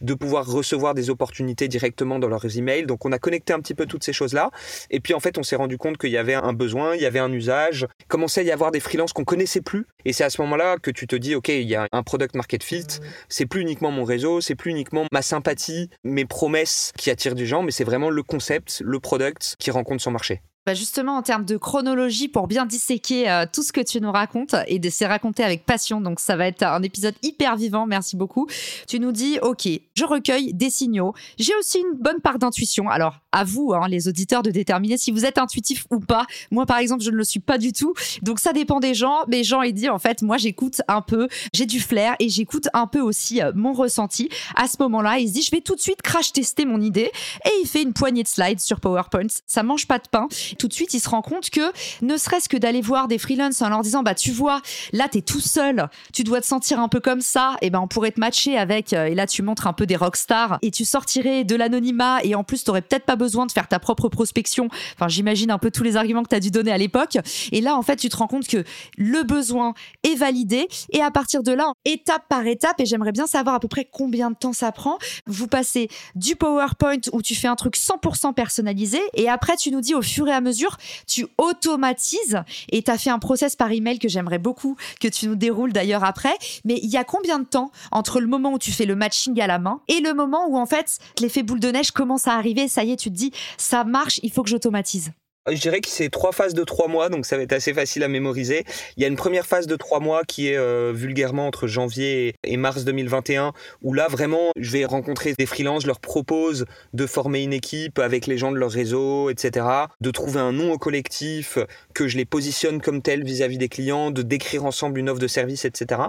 De 0.00 0.14
pouvoir 0.14 0.46
recevoir 0.46 0.94
des 0.94 1.10
opportunités 1.10 1.68
directement 1.68 2.18
dans 2.18 2.28
leurs 2.28 2.56
emails. 2.56 2.86
Donc 2.86 3.04
on 3.04 3.12
a 3.12 3.18
connecté 3.18 3.52
un 3.52 3.60
petit 3.60 3.74
peu 3.74 3.86
toutes 3.86 4.04
ces 4.04 4.12
choses-là. 4.12 4.50
Et 4.90 5.00
puis 5.00 5.14
en 5.14 5.20
fait, 5.20 5.38
on 5.38 5.42
s'est 5.42 5.56
rendu 5.56 5.78
compte 5.78 5.98
qu'il 5.98 6.10
y 6.10 6.16
avait 6.16 6.34
un 6.34 6.52
besoin, 6.52 6.94
il 6.94 7.02
y 7.02 7.06
avait 7.06 7.18
un 7.18 7.32
usage. 7.32 7.86
Commençait 8.08 8.40
à 8.40 8.44
y 8.44 8.50
avoir 8.50 8.70
des 8.70 8.80
freelances 8.80 9.03
qu'on 9.12 9.24
connaissait 9.24 9.60
plus. 9.60 9.86
Et 10.04 10.12
c'est 10.12 10.24
à 10.24 10.30
ce 10.30 10.40
moment-là 10.42 10.76
que 10.78 10.90
tu 10.90 11.06
te 11.06 11.16
dis, 11.16 11.34
OK, 11.34 11.48
il 11.48 11.68
y 11.68 11.74
a 11.74 11.88
un 11.92 12.02
product 12.02 12.34
market 12.34 12.62
fit. 12.62 12.86
C'est 13.28 13.46
plus 13.46 13.62
uniquement 13.62 13.90
mon 13.90 14.04
réseau, 14.04 14.40
c'est 14.40 14.54
plus 14.54 14.70
uniquement 14.70 15.04
ma 15.12 15.22
sympathie, 15.22 15.90
mes 16.02 16.24
promesses 16.24 16.92
qui 16.96 17.10
attirent 17.10 17.34
du 17.34 17.46
gens, 17.46 17.62
mais 17.62 17.70
c'est 17.70 17.84
vraiment 17.84 18.10
le 18.10 18.22
concept, 18.22 18.82
le 18.84 19.00
product 19.00 19.56
qui 19.58 19.70
rencontre 19.70 20.02
son 20.02 20.10
marché. 20.10 20.42
Bah 20.66 20.72
justement, 20.72 21.18
en 21.18 21.22
termes 21.22 21.44
de 21.44 21.58
chronologie, 21.58 22.28
pour 22.28 22.46
bien 22.48 22.64
disséquer 22.64 23.30
euh, 23.30 23.44
tout 23.50 23.62
ce 23.62 23.70
que 23.70 23.82
tu 23.82 24.00
nous 24.00 24.10
racontes 24.10 24.54
et 24.66 24.78
de 24.78 24.88
se 24.88 25.04
raconter 25.04 25.44
avec 25.44 25.66
passion, 25.66 26.00
donc 26.00 26.20
ça 26.20 26.36
va 26.36 26.46
être 26.46 26.62
un 26.62 26.82
épisode 26.82 27.14
hyper 27.22 27.56
vivant, 27.56 27.84
merci 27.84 28.16
beaucoup. 28.16 28.46
Tu 28.88 28.98
nous 28.98 29.12
dis, 29.12 29.38
ok, 29.42 29.68
je 29.94 30.04
recueille 30.06 30.54
des 30.54 30.70
signaux, 30.70 31.12
j'ai 31.38 31.54
aussi 31.56 31.80
une 31.80 31.98
bonne 32.00 32.22
part 32.22 32.38
d'intuition. 32.38 32.88
Alors, 32.88 33.20
à 33.34 33.44
vous, 33.44 33.74
hein, 33.74 33.88
les 33.88 34.08
auditeurs, 34.08 34.42
de 34.42 34.50
déterminer 34.50 34.96
si 34.96 35.10
vous 35.10 35.24
êtes 35.24 35.38
intuitif 35.38 35.86
ou 35.90 36.00
pas. 36.00 36.26
Moi, 36.50 36.66
par 36.66 36.78
exemple, 36.78 37.02
je 37.02 37.10
ne 37.10 37.16
le 37.16 37.24
suis 37.24 37.40
pas 37.40 37.58
du 37.58 37.72
tout, 37.72 37.94
donc 38.22 38.38
ça 38.38 38.52
dépend 38.52 38.80
des 38.80 38.94
gens. 38.94 39.18
Mais 39.28 39.44
Jean, 39.44 39.62
il 39.62 39.74
dit, 39.74 39.88
en 39.88 39.98
fait, 39.98 40.22
moi, 40.22 40.38
j'écoute 40.38 40.80
un 40.88 41.02
peu, 41.02 41.28
j'ai 41.52 41.66
du 41.66 41.80
flair 41.80 42.14
et 42.20 42.28
j'écoute 42.28 42.68
un 42.72 42.86
peu 42.86 43.00
aussi 43.00 43.42
euh, 43.42 43.52
mon 43.54 43.72
ressenti. 43.72 44.28
À 44.56 44.68
ce 44.68 44.76
moment-là, 44.80 45.18
il 45.18 45.28
se 45.28 45.34
dit, 45.34 45.42
je 45.42 45.50
vais 45.50 45.60
tout 45.60 45.74
de 45.74 45.80
suite 45.80 46.00
crash 46.02 46.32
tester 46.32 46.64
mon 46.64 46.80
idée 46.80 47.10
et 47.44 47.50
il 47.62 47.66
fait 47.66 47.82
une 47.82 47.92
poignée 47.92 48.22
de 48.22 48.28
slides 48.28 48.60
sur 48.60 48.80
PowerPoint. 48.80 49.26
Ça 49.46 49.62
mange 49.62 49.86
pas 49.86 49.98
de 49.98 50.08
pain 50.08 50.28
tout 50.58 50.68
de 50.68 50.72
suite, 50.72 50.94
il 50.94 51.00
se 51.00 51.08
rend 51.08 51.22
compte 51.22 51.50
que 51.50 51.72
ne 52.02 52.16
serait-ce 52.16 52.48
que 52.48 52.56
d'aller 52.56 52.80
voir 52.80 53.08
des 53.08 53.18
freelances 53.18 53.62
en 53.62 53.68
leur 53.68 53.82
disant 53.82 54.02
bah 54.02 54.14
tu 54.14 54.30
vois, 54.30 54.60
là 54.92 55.08
tu 55.10 55.18
es 55.18 55.22
tout 55.22 55.40
seul, 55.40 55.88
tu 56.12 56.24
dois 56.24 56.40
te 56.40 56.46
sentir 56.46 56.80
un 56.80 56.88
peu 56.88 57.00
comme 57.00 57.20
ça, 57.20 57.56
et 57.60 57.70
ben 57.70 57.80
on 57.80 57.88
pourrait 57.88 58.12
te 58.12 58.20
matcher 58.20 58.56
avec 58.56 58.92
euh, 58.92 59.06
et 59.06 59.14
là 59.14 59.26
tu 59.26 59.42
montres 59.42 59.66
un 59.66 59.72
peu 59.72 59.86
des 59.86 59.96
rockstars 59.96 60.58
et 60.62 60.70
tu 60.70 60.84
sortirais 60.84 61.44
de 61.44 61.56
l'anonymat 61.56 62.22
et 62.22 62.34
en 62.34 62.44
plus 62.44 62.64
tu 62.64 62.70
peut-être 62.70 63.04
pas 63.04 63.16
besoin 63.16 63.23
de 63.24 63.52
faire 63.52 63.68
ta 63.68 63.78
propre 63.78 64.08
prospection. 64.08 64.68
Enfin, 64.94 65.08
j'imagine 65.08 65.50
un 65.50 65.58
peu 65.58 65.70
tous 65.70 65.82
les 65.82 65.96
arguments 65.96 66.22
que 66.22 66.28
tu 66.28 66.36
as 66.36 66.40
dû 66.40 66.50
donner 66.50 66.72
à 66.72 66.78
l'époque 66.78 67.18
et 67.52 67.60
là 67.60 67.76
en 67.76 67.82
fait, 67.82 67.96
tu 67.96 68.08
te 68.08 68.16
rends 68.16 68.26
compte 68.26 68.46
que 68.46 68.64
le 68.96 69.22
besoin 69.22 69.74
est 70.02 70.14
validé 70.14 70.68
et 70.90 71.00
à 71.00 71.10
partir 71.10 71.42
de 71.42 71.52
là, 71.52 71.72
étape 71.84 72.24
par 72.28 72.46
étape 72.46 72.80
et 72.80 72.86
j'aimerais 72.86 73.12
bien 73.12 73.26
savoir 73.26 73.56
à 73.56 73.60
peu 73.60 73.68
près 73.68 73.88
combien 73.90 74.30
de 74.30 74.36
temps 74.36 74.52
ça 74.52 74.72
prend, 74.72 74.98
vous 75.26 75.48
passez 75.48 75.88
du 76.14 76.36
PowerPoint 76.36 77.00
où 77.12 77.22
tu 77.22 77.34
fais 77.34 77.48
un 77.48 77.56
truc 77.56 77.76
100% 77.76 78.34
personnalisé 78.34 79.00
et 79.14 79.28
après 79.28 79.56
tu 79.56 79.70
nous 79.70 79.80
dis 79.80 79.94
au 79.94 80.02
fur 80.02 80.28
et 80.28 80.32
à 80.32 80.40
mesure, 80.40 80.76
tu 81.06 81.26
automatises 81.38 82.42
et 82.70 82.82
tu 82.82 82.90
as 82.90 82.98
fait 82.98 83.10
un 83.10 83.18
process 83.18 83.56
par 83.56 83.72
email 83.72 83.98
que 83.98 84.08
j'aimerais 84.08 84.38
beaucoup 84.38 84.76
que 85.00 85.08
tu 85.08 85.26
nous 85.26 85.36
déroules 85.36 85.72
d'ailleurs 85.72 86.04
après. 86.04 86.34
Mais 86.64 86.78
il 86.82 86.90
y 86.90 86.96
a 86.96 87.04
combien 87.04 87.38
de 87.38 87.44
temps 87.44 87.70
entre 87.90 88.20
le 88.20 88.26
moment 88.26 88.52
où 88.52 88.58
tu 88.58 88.72
fais 88.72 88.86
le 88.86 88.96
matching 88.96 89.40
à 89.40 89.46
la 89.46 89.58
main 89.58 89.80
et 89.88 90.00
le 90.00 90.14
moment 90.14 90.46
où 90.48 90.56
en 90.56 90.66
fait 90.66 90.98
l'effet 91.20 91.42
boule 91.42 91.60
de 91.60 91.68
neige 91.68 91.90
commence 91.90 92.28
à 92.28 92.34
arriver, 92.34 92.68
ça 92.68 92.84
y 92.84 92.92
est, 92.92 92.96
tu 92.96 93.10
dis 93.14 93.32
ça 93.56 93.84
marche, 93.84 94.20
il 94.22 94.30
faut 94.30 94.42
que 94.42 94.50
j'automatise 94.50 95.12
je 95.50 95.60
dirais 95.60 95.80
que 95.82 95.88
c'est 95.88 96.08
trois 96.08 96.32
phases 96.32 96.54
de 96.54 96.64
trois 96.64 96.88
mois, 96.88 97.10
donc 97.10 97.26
ça 97.26 97.36
va 97.36 97.42
être 97.42 97.52
assez 97.52 97.74
facile 97.74 98.02
à 98.02 98.08
mémoriser. 98.08 98.64
Il 98.96 99.02
y 99.02 99.04
a 99.04 99.08
une 99.08 99.16
première 99.16 99.46
phase 99.46 99.66
de 99.66 99.76
trois 99.76 100.00
mois 100.00 100.22
qui 100.24 100.48
est 100.48 100.56
euh, 100.56 100.92
vulgairement 100.94 101.46
entre 101.46 101.66
janvier 101.66 102.36
et 102.44 102.56
mars 102.56 102.84
2021, 102.84 103.52
où 103.82 103.92
là 103.92 104.08
vraiment, 104.08 104.52
je 104.56 104.70
vais 104.70 104.86
rencontrer 104.86 105.34
des 105.38 105.44
freelances, 105.44 105.82
je 105.82 105.86
leur 105.86 106.00
propose 106.00 106.64
de 106.94 107.06
former 107.06 107.42
une 107.42 107.52
équipe 107.52 107.98
avec 107.98 108.26
les 108.26 108.38
gens 108.38 108.52
de 108.52 108.56
leur 108.56 108.70
réseau, 108.70 109.28
etc., 109.28 109.66
de 110.00 110.10
trouver 110.10 110.40
un 110.40 110.52
nom 110.52 110.72
au 110.72 110.78
collectif, 110.78 111.58
que 111.92 112.08
je 112.08 112.16
les 112.16 112.24
positionne 112.24 112.80
comme 112.80 113.02
tel 113.02 113.22
vis-à-vis 113.22 113.58
des 113.58 113.68
clients, 113.68 114.10
de 114.10 114.22
décrire 114.22 114.64
ensemble 114.64 114.98
une 114.98 115.10
offre 115.10 115.20
de 115.20 115.28
service, 115.28 115.66
etc. 115.66 116.00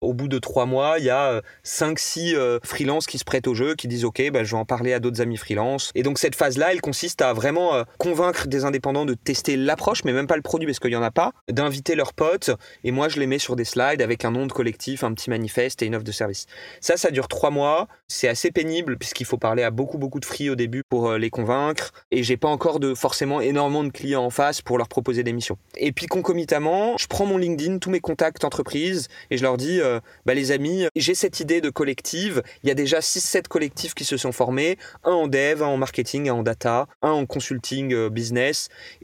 Au 0.00 0.14
bout 0.14 0.28
de 0.28 0.38
trois 0.38 0.64
mois, 0.64 0.98
il 0.98 1.04
y 1.04 1.10
a 1.10 1.32
euh, 1.32 1.40
cinq, 1.62 1.98
six 1.98 2.34
euh, 2.34 2.58
freelances 2.64 3.06
qui 3.06 3.18
se 3.18 3.24
prêtent 3.24 3.48
au 3.48 3.54
jeu, 3.54 3.74
qui 3.74 3.86
disent 3.86 4.06
ok, 4.06 4.30
bah, 4.32 4.44
je 4.44 4.52
vais 4.52 4.60
en 4.60 4.64
parler 4.64 4.94
à 4.94 4.98
d'autres 4.98 5.20
amis 5.20 5.36
freelance. 5.36 5.90
Et 5.94 6.02
donc 6.02 6.18
cette 6.18 6.34
phase-là, 6.34 6.72
elle 6.72 6.80
consiste 6.80 7.20
à 7.20 7.34
vraiment 7.34 7.84
convaincre 7.98 8.48
des 8.48 8.64
indépendants 8.64 8.77
indépendants 8.78 9.04
de 9.04 9.14
tester 9.14 9.56
l'approche, 9.56 10.04
mais 10.04 10.12
même 10.12 10.28
pas 10.28 10.36
le 10.36 10.42
produit 10.42 10.66
parce 10.66 10.78
qu'il 10.78 10.90
n'y 10.90 10.96
en 10.96 11.02
a 11.02 11.10
pas, 11.10 11.32
d'inviter 11.50 11.96
leurs 11.96 12.14
potes, 12.14 12.50
et 12.84 12.92
moi 12.92 13.08
je 13.08 13.18
les 13.18 13.26
mets 13.26 13.40
sur 13.40 13.56
des 13.56 13.64
slides 13.64 14.00
avec 14.00 14.24
un 14.24 14.30
nom 14.30 14.46
de 14.46 14.52
collectif, 14.52 15.02
un 15.02 15.12
petit 15.14 15.30
manifeste 15.30 15.82
et 15.82 15.86
une 15.86 15.96
offre 15.96 16.04
de 16.04 16.12
service. 16.12 16.46
Ça, 16.80 16.96
ça 16.96 17.10
dure 17.10 17.26
trois 17.26 17.50
mois, 17.50 17.88
c'est 18.06 18.28
assez 18.28 18.52
pénible 18.52 18.96
puisqu'il 18.96 19.26
faut 19.26 19.36
parler 19.36 19.64
à 19.64 19.72
beaucoup 19.72 19.98
beaucoup 19.98 20.20
de 20.20 20.24
free 20.24 20.48
au 20.48 20.54
début 20.54 20.82
pour 20.88 21.08
euh, 21.08 21.18
les 21.18 21.28
convaincre, 21.28 21.90
et 22.12 22.22
j'ai 22.22 22.36
pas 22.36 22.48
encore 22.48 22.78
de 22.78 22.94
forcément 22.94 23.40
énormément 23.40 23.82
de 23.82 23.90
clients 23.90 24.24
en 24.24 24.30
face 24.30 24.62
pour 24.62 24.78
leur 24.78 24.86
proposer 24.86 25.24
des 25.24 25.32
missions. 25.32 25.58
Et 25.76 25.90
puis 25.90 26.06
concomitamment, 26.06 26.96
je 26.98 27.08
prends 27.08 27.26
mon 27.26 27.36
LinkedIn, 27.36 27.78
tous 27.78 27.90
mes 27.90 28.00
contacts 28.00 28.44
entreprises, 28.44 29.08
et 29.30 29.38
je 29.38 29.42
leur 29.42 29.56
dis, 29.56 29.80
euh, 29.80 29.98
bah 30.24 30.34
les 30.34 30.52
amis, 30.52 30.86
j'ai 30.94 31.16
cette 31.16 31.40
idée 31.40 31.60
de 31.60 31.70
collective, 31.70 32.44
il 32.62 32.68
y 32.68 32.70
a 32.70 32.74
déjà 32.74 33.00
6-7 33.00 33.48
collectifs 33.48 33.94
qui 33.94 34.04
se 34.04 34.16
sont 34.16 34.30
formés, 34.30 34.78
un 35.02 35.12
en 35.12 35.26
dev, 35.26 35.64
un 35.64 35.66
en 35.66 35.76
marketing, 35.76 36.28
un 36.28 36.34
en 36.34 36.42
data, 36.44 36.86
un 37.02 37.10
en 37.10 37.26
consulting 37.26 37.92
euh, 37.92 38.10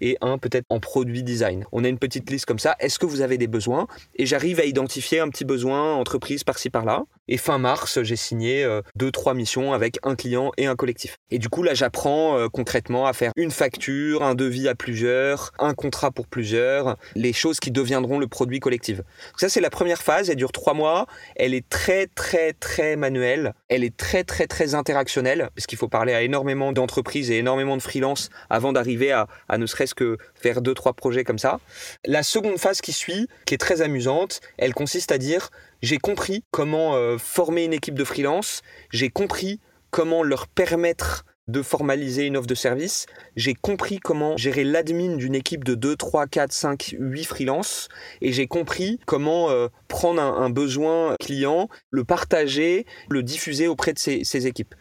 et 0.00 0.16
un 0.20 0.38
peut-être 0.38 0.66
en 0.68 0.80
produit 0.80 1.22
design. 1.22 1.66
On 1.72 1.84
a 1.84 1.88
une 1.88 1.98
petite 1.98 2.30
liste 2.30 2.46
comme 2.46 2.58
ça. 2.58 2.76
Est-ce 2.80 2.98
que 2.98 3.06
vous 3.06 3.20
avez 3.20 3.38
des 3.38 3.46
besoins? 3.46 3.86
Et 4.16 4.26
j'arrive 4.26 4.60
à 4.60 4.64
identifier 4.64 5.20
un 5.20 5.28
petit 5.28 5.44
besoin 5.44 5.94
entreprise 5.94 6.44
par-ci 6.44 6.70
par-là. 6.70 7.04
Et 7.26 7.38
fin 7.38 7.58
mars, 7.58 8.02
j'ai 8.02 8.16
signé 8.16 8.64
euh, 8.64 8.82
deux, 8.96 9.10
trois 9.10 9.32
missions 9.32 9.72
avec 9.72 9.98
un 10.02 10.14
client 10.14 10.52
et 10.58 10.66
un 10.66 10.76
collectif. 10.76 11.16
Et 11.30 11.38
du 11.38 11.48
coup, 11.48 11.62
là, 11.62 11.72
j'apprends 11.72 12.38
euh, 12.38 12.48
concrètement 12.48 13.06
à 13.06 13.14
faire 13.14 13.32
une 13.36 13.50
facture, 13.50 14.22
un 14.22 14.34
devis 14.34 14.68
à 14.68 14.74
plusieurs, 14.74 15.52
un 15.58 15.72
contrat 15.72 16.10
pour 16.10 16.26
plusieurs, 16.26 16.96
les 17.14 17.32
choses 17.32 17.60
qui 17.60 17.70
deviendront 17.70 18.18
le 18.18 18.26
produit 18.26 18.60
collectif. 18.60 19.00
Ça, 19.38 19.48
c'est 19.48 19.62
la 19.62 19.70
première 19.70 20.02
phase. 20.02 20.28
Elle 20.28 20.36
dure 20.36 20.52
trois 20.52 20.74
mois. 20.74 21.06
Elle 21.36 21.54
est 21.54 21.66
très, 21.68 22.08
très, 22.08 22.52
très 22.52 22.96
manuelle. 22.96 23.54
Elle 23.68 23.84
est 23.84 23.96
très, 23.96 24.24
très, 24.24 24.46
très 24.46 24.74
interactionnelle 24.74 25.48
parce 25.54 25.66
qu'il 25.66 25.78
faut 25.78 25.88
parler 25.88 26.12
à 26.12 26.20
énormément 26.20 26.72
d'entreprises 26.72 27.30
et 27.30 27.38
énormément 27.38 27.78
de 27.78 27.82
freelance 27.82 28.28
avant 28.50 28.74
d'arriver 28.74 29.12
à, 29.12 29.28
à 29.48 29.56
ne 29.56 29.64
serait-ce 29.64 29.94
que 29.94 30.18
faire 30.34 30.60
deux, 30.60 30.74
trois 30.74 30.92
projets 30.92 31.24
comme 31.24 31.38
ça. 31.38 31.58
La 32.04 32.22
seconde 32.22 32.58
phase 32.58 32.82
qui 32.82 32.92
suit, 32.92 33.28
qui 33.46 33.54
est 33.54 33.58
très 33.58 33.80
amusante, 33.80 34.40
elle 34.58 34.74
consiste 34.74 35.10
à 35.10 35.16
dire 35.18 35.50
j'ai 35.84 35.98
compris 35.98 36.44
comment 36.50 36.94
euh, 36.94 37.18
former 37.18 37.64
une 37.64 37.74
équipe 37.74 37.94
de 37.94 38.04
freelance, 38.04 38.62
j'ai 38.90 39.10
compris 39.10 39.60
comment 39.90 40.22
leur 40.22 40.48
permettre 40.48 41.26
de 41.46 41.60
formaliser 41.60 42.24
une 42.24 42.38
offre 42.38 42.46
de 42.46 42.54
service, 42.54 43.04
j'ai 43.36 43.52
compris 43.52 43.98
comment 43.98 44.38
gérer 44.38 44.64
l'admin 44.64 45.16
d'une 45.16 45.34
équipe 45.34 45.62
de 45.62 45.74
2, 45.74 45.94
3, 45.94 46.26
4, 46.26 46.52
5, 46.52 46.94
8 46.98 47.24
freelance, 47.24 47.88
et 48.22 48.32
j'ai 48.32 48.46
compris 48.46 48.98
comment 49.04 49.50
euh, 49.50 49.68
prendre 49.88 50.22
un, 50.22 50.48
besoin 50.48 51.16
client, 51.20 51.68
le 51.90 52.04
partager, 52.04 52.86
le 53.10 53.22
diffuser 53.22 53.68
auprès 53.68 53.92
de 53.92 53.98
ces 53.98 54.46
équipes. 54.46 54.74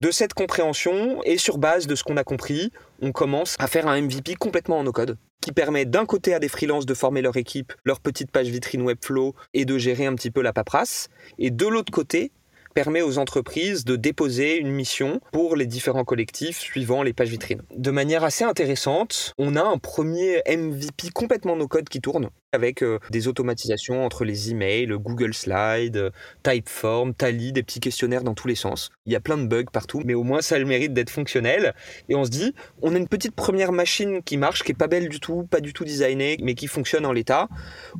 De 0.00 0.10
cette 0.10 0.32
compréhension 0.32 1.22
et 1.24 1.36
sur 1.36 1.58
base 1.58 1.86
de 1.86 1.94
ce 1.94 2.02
qu'on 2.02 2.16
a 2.16 2.24
compris, 2.24 2.72
on 3.02 3.12
commence 3.12 3.56
à 3.58 3.66
faire 3.66 3.86
un 3.86 4.00
MVP 4.00 4.36
complètement 4.36 4.78
en 4.78 4.84
no-code 4.84 5.18
qui 5.40 5.52
permet 5.52 5.84
d'un 5.84 6.06
côté 6.06 6.34
à 6.34 6.38
des 6.38 6.48
freelances 6.48 6.86
de 6.86 6.94
former 6.94 7.22
leur 7.22 7.36
équipe, 7.36 7.72
leur 7.84 8.00
petite 8.00 8.30
page 8.30 8.48
vitrine 8.48 8.82
Webflow 8.82 9.34
et 9.54 9.64
de 9.64 9.78
gérer 9.78 10.06
un 10.06 10.14
petit 10.14 10.30
peu 10.30 10.42
la 10.42 10.52
paperasse, 10.52 11.08
et 11.38 11.50
de 11.50 11.66
l'autre 11.66 11.92
côté 11.92 12.32
permet 12.76 13.00
aux 13.00 13.16
entreprises 13.16 13.86
de 13.86 13.96
déposer 13.96 14.58
une 14.58 14.70
mission 14.70 15.20
pour 15.32 15.56
les 15.56 15.64
différents 15.64 16.04
collectifs 16.04 16.58
suivant 16.58 17.02
les 17.02 17.14
pages 17.14 17.30
vitrines. 17.30 17.62
De 17.74 17.90
manière 17.90 18.22
assez 18.22 18.44
intéressante, 18.44 19.32
on 19.38 19.56
a 19.56 19.62
un 19.62 19.78
premier 19.78 20.42
MVP 20.46 21.08
complètement 21.14 21.56
no-code 21.56 21.88
qui 21.88 22.02
tourne 22.02 22.28
avec 22.56 22.82
euh, 22.82 22.98
des 23.10 23.28
automatisations 23.28 24.04
entre 24.04 24.24
les 24.24 24.50
emails, 24.50 24.88
Google 24.88 25.32
Slide, 25.32 26.10
Typeform, 26.42 27.14
Tally, 27.14 27.52
des 27.52 27.62
petits 27.62 27.78
questionnaires 27.78 28.24
dans 28.24 28.34
tous 28.34 28.48
les 28.48 28.56
sens. 28.56 28.90
Il 29.06 29.12
y 29.12 29.16
a 29.16 29.20
plein 29.20 29.38
de 29.38 29.46
bugs 29.46 29.70
partout, 29.72 30.02
mais 30.04 30.14
au 30.14 30.24
moins 30.24 30.42
ça 30.42 30.56
a 30.56 30.58
le 30.58 30.64
mérite 30.64 30.92
d'être 30.92 31.10
fonctionnel. 31.10 31.74
Et 32.08 32.16
on 32.16 32.24
se 32.24 32.30
dit, 32.30 32.52
on 32.82 32.94
a 32.94 32.98
une 32.98 33.06
petite 33.06 33.36
première 33.36 33.70
machine 33.70 34.22
qui 34.22 34.36
marche, 34.36 34.64
qui 34.64 34.72
est 34.72 34.74
pas 34.74 34.88
belle 34.88 35.08
du 35.08 35.20
tout, 35.20 35.44
pas 35.44 35.60
du 35.60 35.72
tout 35.72 35.84
designée, 35.84 36.38
mais 36.42 36.54
qui 36.54 36.66
fonctionne 36.66 37.06
en 37.06 37.12
l'état. 37.12 37.48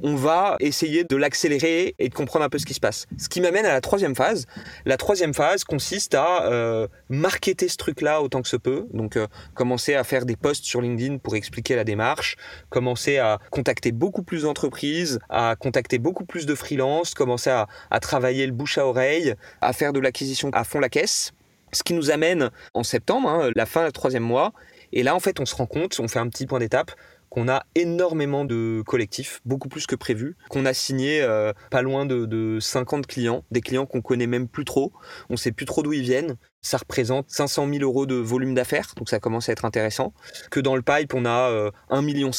On 0.03 0.17
va 0.17 0.57
essayer 0.61 1.05
de 1.05 1.17
l'accélérer 1.17 1.95
et 1.99 2.09
de 2.09 2.15
comprendre 2.15 2.45
un 2.45 2.49
peu 2.49 2.59
ce 2.59 2.67
qui 2.67 2.75
se 2.75 2.81
passe. 2.81 3.07
Ce 3.19 3.29
qui 3.29 3.41
m'amène 3.41 3.67
à 3.67 3.73
la 3.73 3.81
troisième 3.81 4.17
phase. 4.17 4.47
La 4.87 4.97
troisième 4.97 5.35
phase 5.35 5.65
consiste 5.65 6.15
à 6.15 6.47
euh, 6.47 6.89
marketer 7.09 7.69
ce 7.69 7.77
truc-là 7.77 8.23
autant 8.23 8.43
que 8.43 8.49
se 8.49 8.57
peut. 8.57 8.87
Donc 8.93 9.17
euh, 9.17 9.27
commencer 9.55 9.95
à 9.95 10.05
faire 10.05 10.25
des 10.25 10.37
posts 10.37 10.65
sur 10.65 10.81
LinkedIn 10.81 11.19
pour 11.19 11.37
expliquer 11.37 11.77
la 11.77 11.85
démarche, 11.85 12.37
commencer 12.71 13.19
à 13.19 13.39
contacter 13.51 13.93
beaucoup 13.93 14.23
plus 14.23 14.46
d'entreprises, 14.47 15.19
à 15.29 15.55
contacter 15.59 15.99
beaucoup 15.99 16.25
plus 16.25 16.47
de 16.47 16.55
freelance, 16.55 17.15
commencer 17.15 17.51
à, 17.51 17.67
travailler 18.01 18.47
le 18.47 18.53
bouche 18.53 18.79
à 18.79 18.87
oreille, 18.87 19.35
à 19.61 19.73
faire 19.73 19.93
de 19.93 20.01
l'acquisition 20.01 20.51
à 20.53 20.65
fond 20.65 20.81
la 20.81 20.89
caisse. 20.89 21.33
Ce 21.73 21.83
qui 21.83 21.95
nous 21.95 22.11
amène 22.11 22.51
en 22.75 22.83
septembre, 22.83 23.29
hein, 23.29 23.51
la 23.55 23.67
fin 23.67 23.85
du 23.85 23.93
troisième 23.93 24.23
mois. 24.23 24.53
Et 24.93 25.03
là, 25.03 25.15
en 25.15 25.21
fait, 25.21 25.41
on 25.41 25.47
se 25.47 25.55
rend 25.55 25.67
compte, 25.67 25.99
on 25.99 26.09
fait 26.09 26.21
un 26.21 26.29
petit 26.29 26.47
point 26.47 26.61
d'étape, 26.61 26.93
qu'on 27.29 27.49
a 27.49 27.65
énormément 27.75 28.45
de 28.45 28.83
collectifs, 28.87 29.41
beaucoup 29.45 29.69
plus 29.69 29.87
que 29.87 29.97
prévu, 29.97 30.37
qu'on 30.49 30.65
a 30.65 30.73
signé 30.73 31.21
euh, 31.23 31.53
pas 31.71 31.83
loin 31.83 32.07
de, 32.07 32.25
de, 32.25 32.59
50 32.61 33.07
clients, 33.07 33.45
des 33.51 33.61
clients 33.61 33.85
qu'on 33.85 34.01
connaît 34.01 34.27
même 34.27 34.49
plus 34.49 34.65
trop, 34.65 34.93
on 35.29 35.37
sait 35.37 35.53
plus 35.53 35.67
trop 35.67 35.83
d'où 35.83 35.93
ils 35.93 36.03
viennent. 36.03 36.37
Ça 36.63 36.79
représente 36.79 37.29
500 37.29 37.69
000 37.69 37.83
euros 37.83 38.07
de 38.07 38.15
volume 38.15 38.55
d'affaires, 38.55 38.93
donc 38.97 39.09
ça 39.09 39.21
commence 39.21 39.49
à 39.49 39.53
être 39.53 39.65
intéressant. 39.65 40.15
Que 40.51 40.61
dans 40.61 40.77
le 40.77 40.83
pipe, 40.83 41.15
on 41.15 41.25
a 41.25 41.51
euh, 41.51 41.71
1,5 41.91 42.05
million 42.05 42.31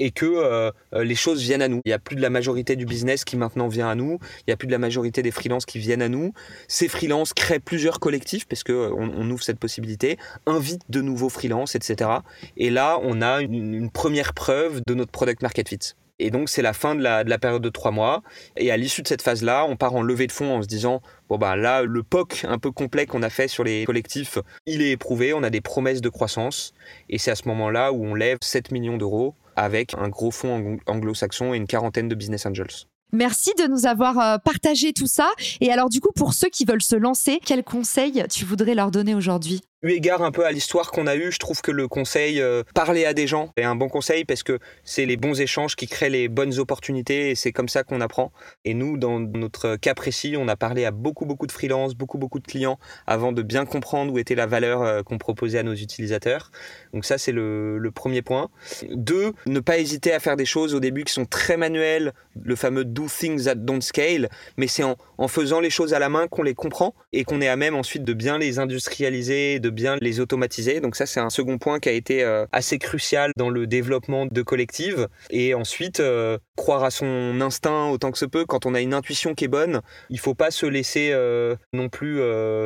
et 0.00 0.10
que 0.10 0.26
euh, 0.26 0.72
euh, 0.94 1.04
les 1.04 1.14
choses 1.14 1.42
viennent 1.42 1.62
à 1.62 1.68
nous. 1.68 1.80
Il 1.84 1.90
n'y 1.90 1.92
a 1.92 1.98
plus 1.98 2.16
de 2.16 2.22
la 2.22 2.30
majorité 2.30 2.74
du 2.74 2.86
business 2.86 3.24
qui 3.24 3.36
maintenant 3.36 3.68
vient 3.68 3.88
à 3.88 3.94
nous, 3.94 4.18
il 4.40 4.44
n'y 4.48 4.52
a 4.52 4.56
plus 4.56 4.66
de 4.66 4.72
la 4.72 4.78
majorité 4.78 5.22
des 5.22 5.30
freelances 5.30 5.66
qui 5.66 5.78
viennent 5.78 6.02
à 6.02 6.08
nous. 6.08 6.32
Ces 6.66 6.88
freelances 6.88 7.34
créent 7.34 7.60
plusieurs 7.60 8.00
collectifs 8.00 8.48
parce 8.48 8.64
qu'on 8.64 8.72
euh, 8.72 8.90
on 8.94 9.30
ouvre 9.30 9.42
cette 9.42 9.58
possibilité, 9.58 10.18
invitent 10.46 10.82
de 10.88 11.02
nouveaux 11.02 11.28
freelances, 11.28 11.74
etc. 11.74 12.10
Et 12.56 12.70
là, 12.70 12.98
on 13.02 13.20
a 13.20 13.40
une, 13.42 13.90
première 13.90 14.32
preuve 14.32 14.80
de 14.86 14.94
notre 14.94 15.10
product 15.12 15.42
market 15.42 15.68
fit. 15.68 15.94
Et 16.18 16.30
donc, 16.30 16.48
c'est 16.48 16.62
la 16.62 16.72
fin 16.72 16.94
de 16.94 17.02
la, 17.02 17.24
de 17.24 17.30
la, 17.30 17.38
période 17.38 17.62
de 17.62 17.68
trois 17.68 17.90
mois. 17.90 18.22
Et 18.56 18.70
à 18.70 18.76
l'issue 18.76 19.02
de 19.02 19.08
cette 19.08 19.22
phase-là, 19.22 19.66
on 19.68 19.76
part 19.76 19.94
en 19.94 20.02
levée 20.02 20.26
de 20.26 20.32
fonds 20.32 20.54
en 20.54 20.62
se 20.62 20.66
disant, 20.66 21.02
bon, 21.28 21.38
bah 21.38 21.56
là, 21.56 21.82
le 21.82 22.02
POC 22.02 22.44
un 22.46 22.58
peu 22.58 22.70
complet 22.70 23.06
qu'on 23.06 23.22
a 23.22 23.30
fait 23.30 23.48
sur 23.48 23.64
les 23.64 23.84
collectifs, 23.84 24.38
il 24.66 24.82
est 24.82 24.90
éprouvé, 24.90 25.32
on 25.32 25.42
a 25.42 25.50
des 25.50 25.60
promesses 25.62 26.00
de 26.00 26.08
croissance. 26.08 26.72
Et 27.08 27.18
c'est 27.18 27.30
à 27.30 27.36
ce 27.36 27.48
moment-là 27.48 27.92
où 27.92 28.04
on 28.04 28.14
lève 28.14 28.38
7 28.42 28.70
millions 28.70 28.98
d'euros 28.98 29.34
avec 29.60 29.94
un 29.94 30.08
gros 30.08 30.30
fonds 30.30 30.78
anglo-saxon 30.86 31.54
et 31.54 31.56
une 31.56 31.66
quarantaine 31.66 32.08
de 32.08 32.14
business 32.14 32.46
angels. 32.46 32.86
Merci 33.12 33.52
de 33.58 33.66
nous 33.66 33.86
avoir 33.86 34.18
euh, 34.18 34.38
partagé 34.38 34.92
tout 34.92 35.06
ça. 35.06 35.28
Et 35.60 35.72
alors 35.72 35.88
du 35.88 36.00
coup, 36.00 36.12
pour 36.14 36.32
ceux 36.32 36.48
qui 36.48 36.64
veulent 36.64 36.82
se 36.82 36.96
lancer, 36.96 37.40
quels 37.44 37.64
conseils 37.64 38.24
tu 38.30 38.44
voudrais 38.44 38.74
leur 38.74 38.90
donner 38.90 39.14
aujourd'hui? 39.14 39.62
Eu 39.82 39.90
égard 39.92 40.22
un 40.22 40.30
peu 40.30 40.44
à 40.44 40.52
l'histoire 40.52 40.90
qu'on 40.90 41.06
a 41.06 41.16
eue, 41.16 41.32
je 41.32 41.38
trouve 41.38 41.60
que 41.62 41.70
le 41.70 41.88
conseil 41.88 42.40
euh, 42.40 42.62
parler 42.74 43.06
à 43.06 43.14
des 43.14 43.26
gens 43.26 43.50
est 43.56 43.64
un 43.64 43.74
bon 43.74 43.88
conseil 43.88 44.24
parce 44.24 44.42
que 44.42 44.58
c'est 44.84 45.06
les 45.06 45.16
bons 45.16 45.40
échanges 45.40 45.76
qui 45.76 45.86
créent 45.86 46.10
les 46.10 46.28
bonnes 46.28 46.58
opportunités 46.58 47.30
et 47.30 47.34
c'est 47.34 47.52
comme 47.52 47.68
ça 47.68 47.82
qu'on 47.82 48.00
apprend. 48.00 48.32
Et 48.64 48.74
nous, 48.74 48.98
dans 48.98 49.20
notre 49.20 49.76
cas 49.76 49.94
précis, 49.94 50.34
on 50.38 50.48
a 50.48 50.56
parlé 50.56 50.84
à 50.84 50.90
beaucoup 50.90 51.24
beaucoup 51.24 51.46
de 51.46 51.52
freelance, 51.52 51.94
beaucoup 51.94 52.18
beaucoup 52.18 52.40
de 52.40 52.46
clients 52.46 52.78
avant 53.06 53.32
de 53.32 53.42
bien 53.42 53.64
comprendre 53.64 54.12
où 54.12 54.18
était 54.18 54.34
la 54.34 54.46
valeur 54.46 54.82
euh, 54.82 55.02
qu'on 55.02 55.18
proposait 55.18 55.58
à 55.58 55.62
nos 55.62 55.74
utilisateurs. 55.74 56.50
Donc 56.92 57.04
ça, 57.04 57.18
c'est 57.18 57.32
le, 57.32 57.90
premier 57.94 58.22
point. 58.22 58.50
Deux, 58.90 59.32
ne 59.46 59.58
pas 59.58 59.78
hésiter 59.78 60.12
à 60.12 60.20
faire 60.20 60.36
des 60.36 60.44
choses 60.44 60.74
au 60.74 60.80
début 60.80 61.02
qui 61.02 61.12
sont 61.12 61.24
très 61.24 61.56
manuelles, 61.56 62.12
le 62.40 62.54
fameux 62.54 62.84
do 62.84 63.06
things 63.08 63.44
that 63.44 63.56
don't 63.56 63.80
scale, 63.80 64.28
mais 64.56 64.68
c'est 64.68 64.84
en, 64.84 64.96
faisant 65.28 65.60
les 65.60 65.70
choses 65.70 65.92
à 65.92 65.98
la 65.98 66.08
main 66.08 66.28
qu'on 66.28 66.42
les 66.42 66.54
comprend 66.54 66.94
et 67.12 67.24
qu'on 67.24 67.40
est 67.40 67.48
à 67.48 67.56
même 67.56 67.74
ensuite 67.74 68.04
de 68.04 68.12
bien 68.12 68.38
les 68.38 68.58
industrialiser, 68.58 69.58
bien 69.70 69.96
les 70.00 70.20
automatiser. 70.20 70.80
Donc 70.80 70.96
ça, 70.96 71.06
c'est 71.06 71.20
un 71.20 71.30
second 71.30 71.58
point 71.58 71.78
qui 71.78 71.88
a 71.88 71.92
été 71.92 72.22
euh, 72.22 72.46
assez 72.52 72.78
crucial 72.78 73.32
dans 73.36 73.50
le 73.50 73.66
développement 73.66 74.26
de 74.26 74.42
collectives. 74.42 75.08
Et 75.30 75.54
ensuite, 75.54 76.00
euh, 76.00 76.38
croire 76.56 76.84
à 76.84 76.90
son 76.90 77.40
instinct 77.40 77.88
autant 77.88 78.10
que 78.10 78.18
se 78.18 78.24
peut. 78.24 78.44
Quand 78.44 78.66
on 78.66 78.74
a 78.74 78.80
une 78.80 78.94
intuition 78.94 79.34
qui 79.34 79.44
est 79.44 79.48
bonne, 79.48 79.80
il 80.08 80.18
faut 80.18 80.34
pas 80.34 80.50
se 80.50 80.66
laisser 80.66 81.10
euh, 81.12 81.56
non 81.72 81.88
plus 81.88 82.20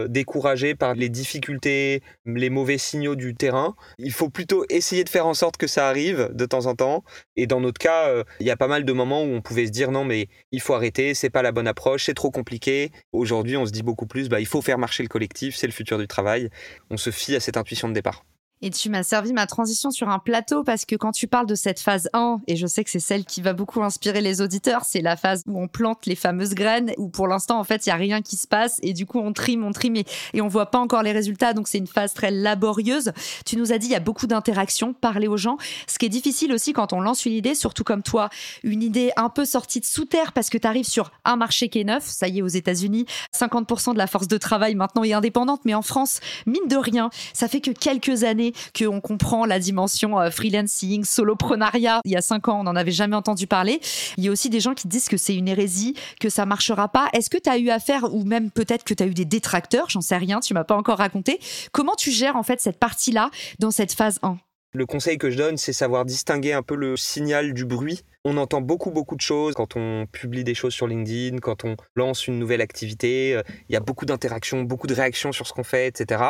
décourager 0.09 0.75
par 0.75 0.95
les 0.95 1.09
difficultés, 1.09 2.03
les 2.27 2.51
mauvais 2.51 2.79
signaux 2.79 3.15
du 3.15 3.35
terrain. 3.35 3.75
Il 3.99 4.13
faut 4.13 4.29
plutôt 4.29 4.65
essayer 4.69 5.05
de 5.05 5.09
faire 5.09 5.27
en 5.27 5.35
sorte 5.35 5.57
que 5.57 5.67
ça 5.67 5.89
arrive 5.89 6.31
de 6.33 6.47
temps 6.47 6.67
en 6.67 6.75
temps. 6.75 7.05
Et 7.37 7.47
dans 7.47 7.61
notre 7.61 7.79
cas, 7.79 8.11
il 8.41 8.47
y 8.47 8.51
a 8.51 8.57
pas 8.57 8.69
mal 8.69 8.85
de 8.85 8.93
moments 8.93 9.23
où 9.23 9.29
on 9.29 9.41
pouvait 9.41 9.67
se 9.67 9.71
dire 9.71 9.91
non 9.91 10.05
mais 10.05 10.29
il 10.53 10.61
faut 10.61 10.75
arrêter, 10.75 11.15
c'est 11.15 11.31
pas 11.31 11.43
la 11.43 11.53
bonne 11.53 11.67
approche, 11.67 12.05
c'est 12.05 12.15
trop 12.15 12.31
compliqué. 12.31 12.91
Aujourd'hui, 13.13 13.57
on 13.57 13.67
se 13.67 13.73
dit 13.73 13.83
beaucoup 13.83 14.07
plus, 14.07 14.29
bah, 14.29 14.41
il 14.41 14.47
faut 14.47 14.63
faire 14.63 14.79
marcher 14.79 15.03
le 15.03 15.09
collectif, 15.09 15.57
c'est 15.57 15.67
le 15.67 15.73
futur 15.73 15.99
du 15.99 16.07
travail 16.07 16.51
se 16.97 17.11
fie 17.11 17.35
à 17.37 17.41
cette 17.41 17.57
intuition 17.57 17.89
de 17.89 17.95
départ. 17.95 18.25
Et 18.65 18.71
tu 18.71 18.89
m'as 18.89 19.03
servi 19.03 19.35
ma 19.35 19.47
transition 19.47 19.91
sur 19.91 20.09
un 20.09 20.19
plateau 20.19 20.65
parce 20.65 20.87
que 20.87 20.97
quand 20.97 21.13
tu 21.13 21.27
parles 21.27 21.45
de 21.45 21.55
cette 21.55 21.81
phase 21.81 22.09
1, 22.15 22.41
et 22.47 22.57
je 22.57 22.67
sais 22.67 22.83
que 22.83 22.89
c'est 22.89 22.99
celle 22.99 23.27
qui 23.27 23.43
va 23.43 23.53
beaucoup 23.53 23.83
inspirer 23.83 24.23
les 24.23 24.41
auditeurs, 24.41 24.87
c'est 24.87 25.03
la 25.03 25.19
phase 25.19 25.43
où 25.47 25.61
on 25.61 25.69
plante 25.69 26.07
les 26.07 26.15
fameuses 26.15 26.55
graines, 26.55 26.95
où 26.97 27.11
pour 27.11 27.29
l'instant, 27.29 27.61
en 27.61 27.65
fait, 27.65 27.85
il 27.85 27.91
n'y 27.91 27.93
a 27.93 27.97
rien 27.97 28.23
qui 28.23 28.37
se 28.37 28.47
passe, 28.47 28.79
et 28.83 28.95
du 28.95 29.05
coup, 29.05 29.19
on 29.19 29.35
trime, 29.35 29.65
on 29.65 29.73
trime, 29.73 29.97
et, 29.97 30.07
et 30.33 30.41
on 30.41 30.49
voit 30.49 30.71
pas 30.71 30.79
encore 30.79 31.03
les 31.03 31.13
résultats, 31.13 31.53
donc 31.53 31.69
c'est 31.69 31.77
une 31.77 31.87
phase 31.87 32.15
très 32.15 32.31
laborieuse. 32.31 33.13
Tu 33.45 33.59
nous 33.59 33.71
as 33.71 33.77
dit, 33.77 33.89
il 33.89 33.93
y 33.93 33.97
a 33.97 34.01
beaucoup 34.01 34.27
d'interactions, 34.27 34.95
parler 34.95 35.29
aux 35.29 35.37
gens, 35.37 35.59
ce 35.87 35.99
qui 35.99 36.07
est 36.07 36.09
difficile 36.09 36.51
aussi 36.51 36.73
quand 36.73 36.95
on 36.95 37.03
lance 37.03 37.27
une 37.27 37.35
idée, 37.35 37.55
surtout 37.55 37.85
comme 37.85 38.03
toi, 38.03 38.31
une 38.63 38.83
idée 38.83 39.11
un 39.17 39.29
peu 39.29 39.45
sortie 39.45 39.81
de 39.81 39.85
sous 39.85 40.07
terre, 40.07 40.33
parce 40.33 40.49
que 40.49 40.57
tu 40.57 40.67
arrives 40.67 40.89
sur 40.89 41.13
un 41.27 41.37
marché 41.37 41.69
qui 41.69 41.81
est 41.81 41.85
neuf, 41.85 42.05
ça 42.05 42.29
y 42.29 42.39
est, 42.39 42.43
aux 42.43 42.49
États-Unis, 42.49 43.05
50% 43.39 43.93
de 43.93 43.99
la 43.99 44.07
force 44.07 44.27
de 44.27 44.39
travail 44.39 44.75
maintenant 44.75 45.05
est 45.05 45.13
indépendante, 45.13 45.61
mais 45.67 45.75
en 45.75 45.83
France, 45.83 46.21
mine 46.47 46.67
de 46.67 46.77
rien, 46.77 47.11
ça 47.35 47.47
fait 47.47 47.61
que 47.61 47.71
quelques 47.71 48.25
années 48.25 48.54
qu'on 48.77 49.01
comprend 49.01 49.47
la 49.47 49.59
dimension 49.59 50.21
euh, 50.21 50.31
freelancing, 50.31 51.05
soloprenariat. 51.05 52.01
Il 52.05 52.13
y 52.13 52.17
a 52.17 52.23
cinq 52.23 52.49
ans, 52.49 52.61
on 52.61 52.65
n'en 52.65 52.77
avait 52.77 52.93
jamais 52.93 53.17
entendu 53.17 53.47
parler. 53.47 53.81
Il 54.17 54.25
y 54.25 54.29
a 54.29 54.31
aussi 54.31 54.51
des 54.51 54.61
gens 54.61 54.75
qui 54.75 54.89
disent 54.89 55.09
que 55.09 55.17
c'est 55.17 55.35
une 55.35 55.49
hérésie, 55.49 55.95
que 56.21 56.29
ça 56.29 56.47
marchera 56.47 56.89
pas. 56.89 57.09
Est-ce 57.13 57.31
que 57.31 57.39
tu 57.39 57.51
as 57.51 57.59
eu 57.59 57.71
affaire, 57.71 58.13
ou 58.15 58.25
même 58.25 58.51
peut-être 58.51 58.85
que 58.85 58.95
tu 58.95 59.03
as 59.03 59.07
eu 59.07 59.15
des 59.15 59.25
détracteurs, 59.25 59.91
j'en 59.91 60.01
sais 60.01 60.17
rien, 60.17 60.41
tu 60.41 60.55
m'as 60.55 60.65
pas 60.65 60.77
encore 60.77 60.99
raconté. 60.99 61.41
Comment 61.73 61.95
tu 61.95 62.11
gères 62.11 62.37
en 62.37 62.43
fait 62.43 62.61
cette 62.61 62.79
partie-là 62.79 63.31
dans 63.59 63.71
cette 63.71 63.93
phase 63.93 64.19
1 64.23 64.39
le 64.77 64.87
conseil 64.87 65.19
que 65.19 65.31
je 65.31 65.39
donne, 65.39 65.57
c'est 65.57 65.73
savoir 65.73 66.05
distinguer 66.05 66.53
un 66.53 66.63
peu 66.63 66.75
le 66.75 66.97
signal 66.97 67.55
du 67.55 67.65
bruit 67.65 68.03
on 68.25 68.39
entend 68.39 68.63
beaucoup, 68.63 68.91
beaucoup 68.91 69.17
de 69.17 69.21
choses 69.21 69.55
quand 69.55 69.77
on 69.77 70.07
publie 70.11 70.45
des 70.45 70.55
choses 70.55 70.73
sur 70.73 70.87
LinkedIn, 70.87 71.39
quand 71.39 71.65
on 71.65 71.77
lance 71.95 72.27
une 72.27 72.39
nouvelle 72.39 72.63
activité. 72.63 73.35
Euh, 73.35 73.43
il 73.69 73.75
y 73.75 73.77
a 73.77 73.81
beaucoup 73.81 74.07
d'interactions, 74.07 74.63
beaucoup 74.63 74.87
de 74.87 74.95
réactions 74.95 75.33
sur 75.33 75.47
ce 75.47 75.53
qu'on 75.53 75.63
fait, 75.63 75.87
etc. 75.87 76.23